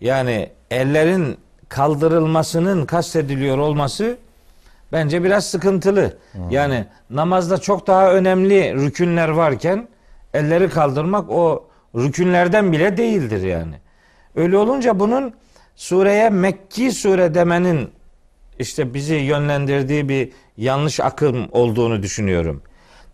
[0.00, 4.18] yani ellerin kaldırılmasının kastediliyor olması
[4.92, 6.18] bence biraz sıkıntılı.
[6.50, 9.88] Yani namazda çok daha önemli rükünler varken
[10.34, 13.74] elleri kaldırmak o rükünlerden bile değildir yani.
[14.34, 15.34] Öyle olunca bunun
[15.76, 17.90] sureye Mekki sure demenin
[18.58, 22.62] işte bizi yönlendirdiği bir yanlış akım olduğunu düşünüyorum.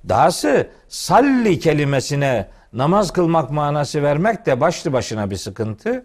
[0.08, 6.04] Dahası salli kelimesine namaz kılmak manası vermek de başlı başına bir sıkıntı.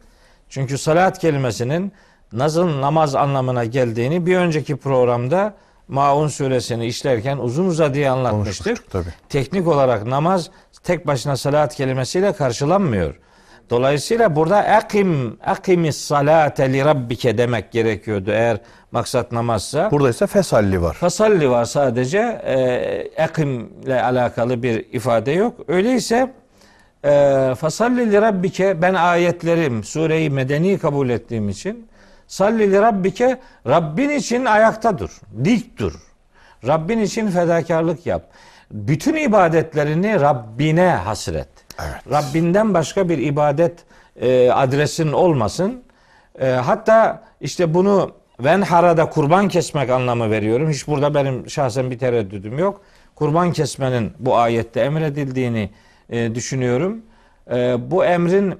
[0.49, 1.91] Çünkü salat kelimesinin
[2.33, 5.53] nasıl namaz anlamına geldiğini bir önceki programda
[5.87, 8.91] Maun suresini işlerken uzun uzadıya anlatmıştık.
[8.91, 9.13] Tabii.
[9.29, 10.49] Teknik olarak namaz
[10.83, 13.15] tek başına salat kelimesiyle karşılanmıyor.
[13.69, 18.57] Dolayısıyla burada akim akimis salate li rabbike demek gerekiyordu eğer
[18.91, 19.91] maksat namazsa.
[19.91, 20.93] Burada ise fesalli var.
[20.93, 22.19] Fasalli var sadece.
[22.45, 25.53] E, akim ile alakalı bir ifade yok.
[25.67, 26.33] Öyleyse
[27.03, 31.88] e, fasalli li rabbike ben ayetlerim sureyi medeni kabul ettiğim için
[32.29, 35.21] salli li rabbike Rabbin için ayakta dur.
[35.43, 35.93] Dik dur.
[36.67, 38.23] Rabbin için fedakarlık yap.
[38.71, 41.47] Bütün ibadetlerini Rabbine hasret.
[42.11, 43.79] Rabbinden başka bir ibadet
[44.21, 45.83] e, adresin olmasın.
[46.39, 50.69] E, hatta işte bunu venharada kurban kesmek anlamı veriyorum.
[50.69, 52.81] Hiç burada benim şahsen bir tereddüdüm yok.
[53.15, 55.69] Kurban kesmenin bu ayette emredildiğini
[56.09, 57.01] e, düşünüyorum.
[57.51, 58.55] E, bu emrin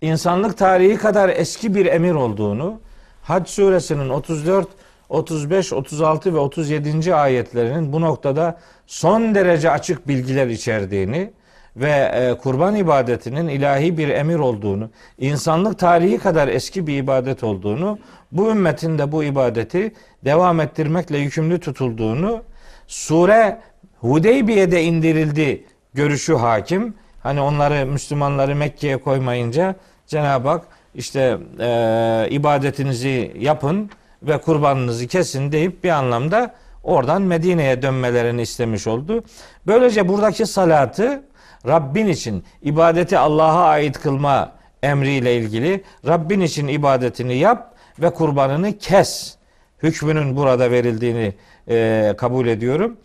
[0.00, 2.80] insanlık tarihi kadar eski bir emir olduğunu
[3.22, 4.68] Hac suresinin 34,
[5.08, 7.14] 35, 36 ve 37.
[7.14, 11.30] ayetlerinin bu noktada son derece açık bilgiler içerdiğini
[11.76, 17.98] ve e, kurban ibadetinin ilahi bir emir olduğunu, insanlık tarihi kadar eski bir ibadet olduğunu,
[18.32, 19.92] bu ümmetin de bu ibadeti
[20.24, 22.42] devam ettirmekle yükümlü tutulduğunu,
[22.86, 23.60] sure
[24.00, 26.94] Hudeybiye'de indirildi görüşü hakim.
[27.22, 29.74] Hani onları Müslümanları Mekke'ye koymayınca
[30.06, 30.64] Cenab-ı Hak
[30.94, 33.90] işte e, ibadetinizi yapın
[34.22, 36.54] ve kurbanınızı kesin deyip bir anlamda
[36.84, 39.24] oradan Medine'ye dönmelerini istemiş oldu.
[39.66, 41.22] Böylece buradaki salatı
[41.66, 44.52] Rabbin için ibadeti Allah'a ait kılma
[44.82, 49.36] emriyle ilgili Rabbin için ibadetini yap ve kurbanını kes
[49.82, 51.34] hükmünün burada verildiğini
[51.68, 52.96] e, kabul ediyorum.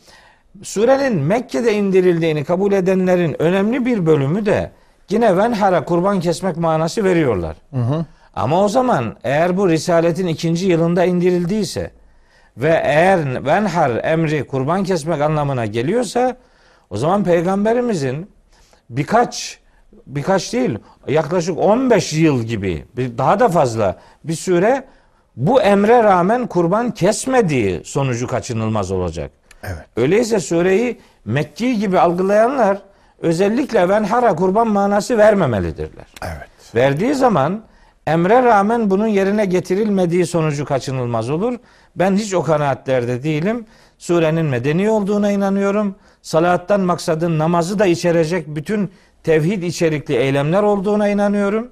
[0.62, 4.72] Surenin Mekke'de indirildiğini kabul edenlerin önemli bir bölümü de
[5.10, 7.56] yine venhara kurban kesmek manası veriyorlar.
[8.36, 11.92] Ama o zaman eğer bu Risaletin ikinci yılında indirildiyse
[12.58, 16.36] ve eğer venhar emri kurban kesmek anlamına geliyorsa
[16.90, 18.30] o zaman peygamberimizin
[18.90, 19.60] birkaç
[20.08, 20.78] birkaç değil
[21.08, 24.84] yaklaşık 15 yıl gibi bir- daha da fazla bir süre
[25.36, 29.32] bu emre rağmen kurban kesmediği sonucu kaçınılmaz olacak.
[29.64, 29.86] Evet.
[29.96, 32.78] Öyleyse sureyi Mekki gibi algılayanlar
[33.20, 36.06] özellikle venhara kurban manası vermemelidirler.
[36.24, 36.76] Evet.
[36.76, 37.64] Verdiği zaman
[38.08, 41.60] emre rağmen bunun yerine getirilmediği sonucu kaçınılmaz olur.
[41.96, 43.66] Ben hiç o kanaatlerde değilim.
[43.98, 45.96] Surenin medeni olduğuna inanıyorum.
[46.22, 48.92] Salattan maksadın namazı da içerecek bütün
[49.24, 51.70] tevhid içerikli eylemler olduğuna inanıyorum.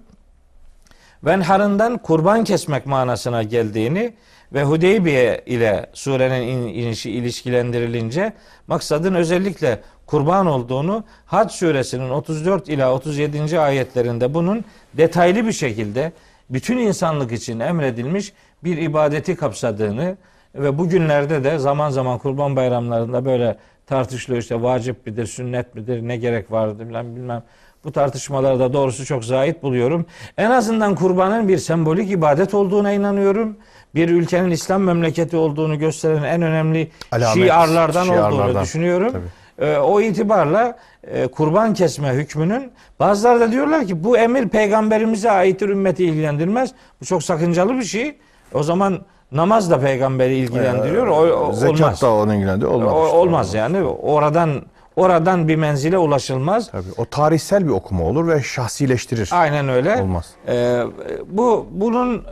[1.23, 4.13] Venharından kurban kesmek manasına geldiğini
[4.53, 8.33] ve Hudeybiye ile surenin in- inişi ilişkilendirilince
[8.67, 13.59] maksadın özellikle kurban olduğunu Hac suresinin 34 ila 37.
[13.59, 16.11] ayetlerinde bunun detaylı bir şekilde
[16.49, 18.33] bütün insanlık için emredilmiş
[18.63, 20.17] bir ibadeti kapsadığını
[20.55, 26.17] ve bugünlerde de zaman zaman kurban bayramlarında böyle tartışılıyor işte vacip midir, sünnet midir, ne
[26.17, 27.43] gerek vardır bilmem bilmem.
[27.83, 30.05] Bu tartışmalarda doğrusu çok zahit buluyorum.
[30.37, 33.57] En azından kurbanın bir sembolik ibadet olduğuna inanıyorum.
[33.95, 38.63] Bir ülkenin İslam memleketi olduğunu gösteren en önemli Alamet, şiarlardan, olduğunu şiarlardan.
[38.63, 39.11] düşünüyorum.
[39.11, 39.67] Tabii.
[39.69, 45.69] Ee, o itibarla e, kurban kesme hükmünün bazıları da diyorlar ki bu emir peygamberimize aittir
[45.69, 46.71] ümmeti ilgilendirmez.
[47.01, 48.17] Bu çok sakıncalı bir şey.
[48.53, 48.99] O zaman
[49.31, 51.07] namaz da peygamberi ilgilendiriyor.
[51.07, 52.01] O, o- Zekat olmaz.
[52.01, 52.71] da onun ilgilendiriyor.
[52.71, 52.93] Olmaz.
[52.93, 53.83] O- olmaz yani.
[53.83, 54.61] Oradan
[54.95, 56.71] oradan bir menzile ulaşılmaz.
[56.71, 56.83] Tabii.
[56.97, 59.29] O tarihsel bir okuma olur ve şahsileştirir.
[59.33, 60.01] Aynen öyle.
[60.01, 60.29] Olmaz.
[60.47, 60.81] Ee,
[61.27, 62.23] bu bunun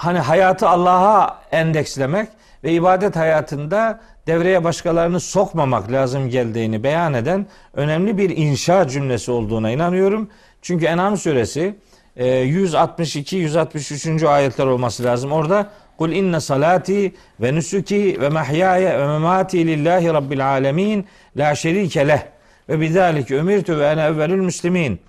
[0.00, 2.28] hani hayatı Allah'a endekslemek
[2.64, 9.70] ve ibadet hayatında devreye başkalarını sokmamak lazım geldiğini beyan eden önemli bir inşa cümlesi olduğuna
[9.70, 10.28] inanıyorum.
[10.62, 11.74] Çünkü En'am suresi
[12.16, 14.22] e, 162 163.
[14.22, 15.32] ayetler olması lazım.
[15.32, 22.08] Orada Kul inne salati ve nusuki ve mahyaya ve memati lillahi rabbil alemin la şerike
[22.08, 22.22] leh
[22.68, 25.00] ve bizalike umirtu ve ene evvelül müslimin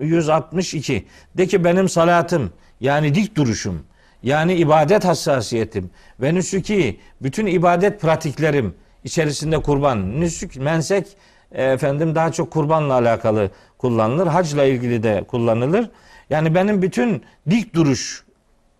[0.00, 1.06] 162.
[1.36, 3.89] De ki benim salatım yani dik duruşum
[4.22, 5.90] yani ibadet hassasiyetim
[6.20, 11.06] ve nüsuki bütün ibadet pratiklerim içerisinde kurban, nüsük, mensek
[11.52, 14.26] e, efendim daha çok kurbanla alakalı kullanılır.
[14.26, 15.90] Hacla ilgili de kullanılır.
[16.30, 18.24] Yani benim bütün dik duruş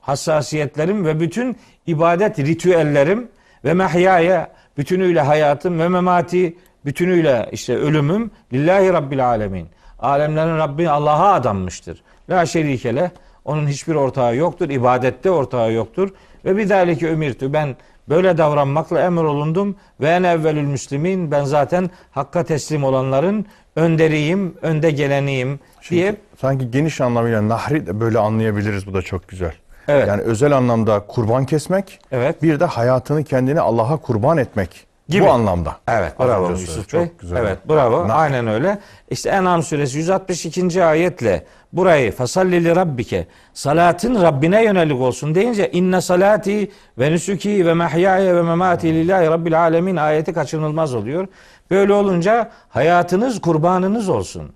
[0.01, 3.29] hassasiyetlerim ve bütün ibadet ritüellerim
[3.65, 9.69] ve mehyaya bütünüyle hayatım ve memati bütünüyle işte ölümüm lillahi rabbil alemin.
[9.99, 12.03] Alemlerin Rabbi Allah'a adanmıştır.
[12.31, 13.11] La şerikele
[13.51, 14.71] onun hiçbir ortağı yoktur.
[14.71, 16.11] ibadette ortağı yoktur.
[16.45, 17.77] Ve bir dalike ümirtü ben
[18.09, 23.47] böyle davranmakla emrolundum ve en evvelül müslimin ben zaten hakka teslim olanların
[23.77, 28.87] önderiyim, önde geleniyim diye Sanki geniş anlamıyla nahri de böyle anlayabiliriz.
[28.87, 29.53] Bu da çok güzel.
[29.89, 30.09] Evet.
[30.09, 32.43] Yani özel anlamda kurban kesmek, Evet.
[32.43, 34.87] bir de hayatını kendini Allah'a kurban etmek.
[35.09, 35.25] Gibi.
[35.25, 35.77] Bu anlamda.
[35.89, 36.93] Evet bravo Yusuf.
[36.93, 37.05] Bey.
[37.07, 37.37] Çok güzel.
[37.37, 38.09] Evet bravo.
[38.09, 38.19] Nah.
[38.19, 38.79] Aynen öyle.
[39.11, 40.85] İşte En'am suresi 162.
[40.85, 47.75] ayetle burayı fasalli li rabbike salatın Rabbine yönelik olsun deyince inne salati ve nusuki ve
[47.75, 51.29] mahyaya ve memati lillahi rabbil alemin ayeti kaçınılmaz oluyor.
[51.71, 54.53] Böyle olunca hayatınız kurbanınız olsun.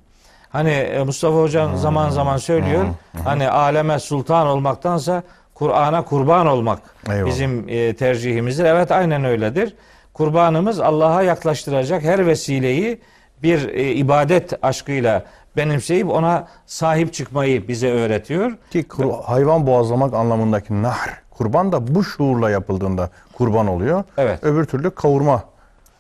[0.49, 2.85] Hani e, Mustafa Hocam zaman zaman söylüyor.
[3.25, 5.23] Hani aleme sultan olmaktansa
[5.55, 6.79] Kur'an'a kurban olmak
[7.11, 7.27] Eyvallah.
[7.27, 8.65] bizim e, tercihimizdir.
[8.65, 9.75] Evet aynen öyledir.
[10.13, 13.01] Kurbanımız Allah'a yaklaştıracak her vesileyi
[13.43, 15.25] bir e, ibadet aşkıyla
[15.57, 18.53] benimseyip ona sahip çıkmayı bize öğretiyor.
[18.71, 18.85] Ki
[19.25, 24.05] hayvan boğazlamak anlamındaki nahr, kurban da bu şuurla yapıldığında kurban oluyor.
[24.19, 24.45] Evet.
[24.45, 25.43] Öbür türlü kavurma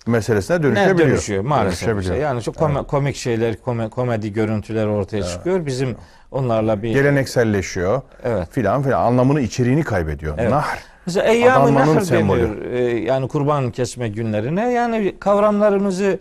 [0.06, 1.08] meselesine Ne dönüşebiliyor.
[1.08, 2.00] dönüşüyor maalesef.
[2.00, 2.16] İşte.
[2.16, 5.66] Yani çok kome- komik şeyler, kome- komedi görüntüler ortaya çıkıyor.
[5.66, 5.96] Bizim
[6.30, 8.02] onlarla bir Gelenekselleşiyor.
[8.24, 8.48] Evet.
[8.50, 10.34] Filan filan anlamını içeriğini kaybediyor.
[10.38, 10.50] Evet.
[10.50, 10.78] Nahr.
[11.06, 12.62] Mesela eyyam-ı nahr deniyor.
[12.72, 14.72] Ee, yani kurban kesme günlerine.
[14.72, 16.18] Yani kavramlarımızı e,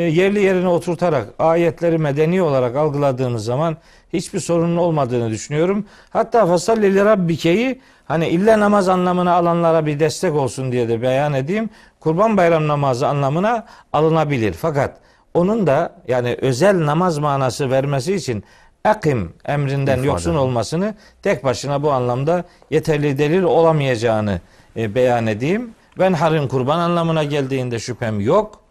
[0.00, 3.76] yerli yerine oturtarak ayetleri medeni olarak algıladığımız zaman
[4.12, 5.86] hiçbir sorunun olmadığını düşünüyorum.
[6.10, 11.34] Hatta fasalli li rabbikeyi hani illa namaz anlamına alanlara bir destek olsun diye de beyan
[11.34, 11.70] edeyim.
[12.00, 14.52] Kurban bayram namazı anlamına alınabilir.
[14.52, 14.96] Fakat
[15.34, 18.44] onun da yani özel namaz manası vermesi için
[18.84, 20.06] akim emrinden İfade.
[20.06, 24.40] yoksun olmasını tek başına bu anlamda yeterli delil olamayacağını
[24.76, 25.70] e, beyan edeyim.
[25.98, 28.61] Ben harın kurban anlamına geldiğinde şüphem yok.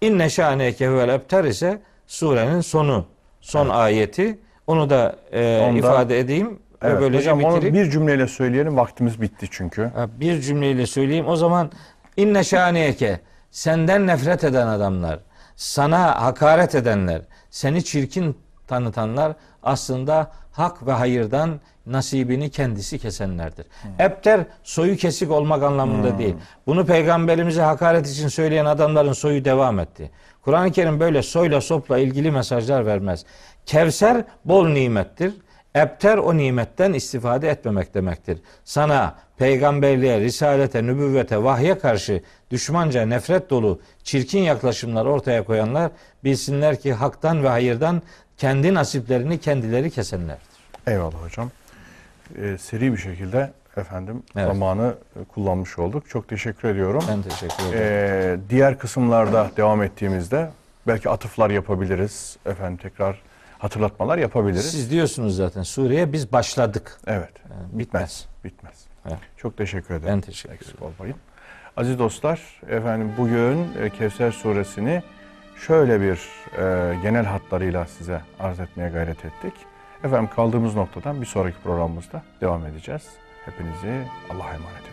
[0.00, 3.06] İnne şaneke huvel ebter ise surenin sonu,
[3.40, 4.38] son ayeti.
[4.66, 7.74] Onu da e, Onda- ifade edeyim ve Evet, böylece hocam onu bitireyim.
[7.86, 8.76] bir cümleyle söyleyelim.
[8.76, 9.90] Vaktimiz bitti çünkü.
[10.20, 11.28] Bir cümleyle söyleyeyim.
[11.28, 11.70] O zaman
[12.16, 13.20] inne şaniyeke
[13.50, 15.20] senden nefret eden adamlar,
[15.56, 19.32] sana hakaret edenler, seni çirkin tanıtanlar
[19.62, 21.60] aslında hak ve hayırdan
[21.92, 23.66] nasibini kendisi kesenlerdir.
[23.98, 26.34] Ebter soyu kesik olmak anlamında değil.
[26.66, 30.10] Bunu peygamberimize hakaret için söyleyen adamların soyu devam etti.
[30.42, 33.24] Kur'an-ı Kerim böyle soyla sopla ilgili mesajlar vermez.
[33.66, 35.32] Kevser bol nimettir.
[35.76, 38.38] Ebter o nimetten istifade etmemek demektir.
[38.64, 45.90] Sana peygamberliğe, risalete, nübüvvete, vahye karşı düşmanca, nefret dolu, çirkin yaklaşımlar ortaya koyanlar
[46.24, 48.02] bilsinler ki haktan ve hayırdan
[48.36, 50.42] kendi nasiplerini kendileri kesenlerdir.
[50.86, 51.50] Eyvallah hocam.
[52.36, 54.46] Ee, seri bir şekilde efendim Evet.
[54.46, 56.08] zamanı e, kullanmış olduk.
[56.08, 57.04] Çok teşekkür ediyorum.
[57.08, 57.78] Ben teşekkür ederim.
[57.80, 60.50] Ee, diğer kısımlarda devam ettiğimizde
[60.86, 62.36] belki atıflar yapabiliriz.
[62.46, 63.18] Efendim tekrar
[63.58, 64.70] hatırlatmalar yapabiliriz.
[64.70, 67.00] Siz diyorsunuz zaten Suriye biz başladık.
[67.06, 67.32] Evet.
[67.50, 68.26] Yani bitmez.
[68.44, 68.86] Bitmez.
[69.06, 69.18] Evet.
[69.36, 70.14] Çok teşekkür ederim.
[70.14, 70.66] Ben teşekkür ederim.
[70.66, 71.16] Eksik olmayın.
[71.76, 75.02] Aziz dostlar, efendim bugün e, Kevser suresini
[75.66, 76.18] şöyle bir
[76.58, 79.52] e, genel hatlarıyla size arz etmeye gayret ettik.
[80.04, 83.08] Efendim kaldığımız noktadan bir sonraki programımızda devam edeceğiz.
[83.44, 84.87] Hepinizi Allah'a emanet.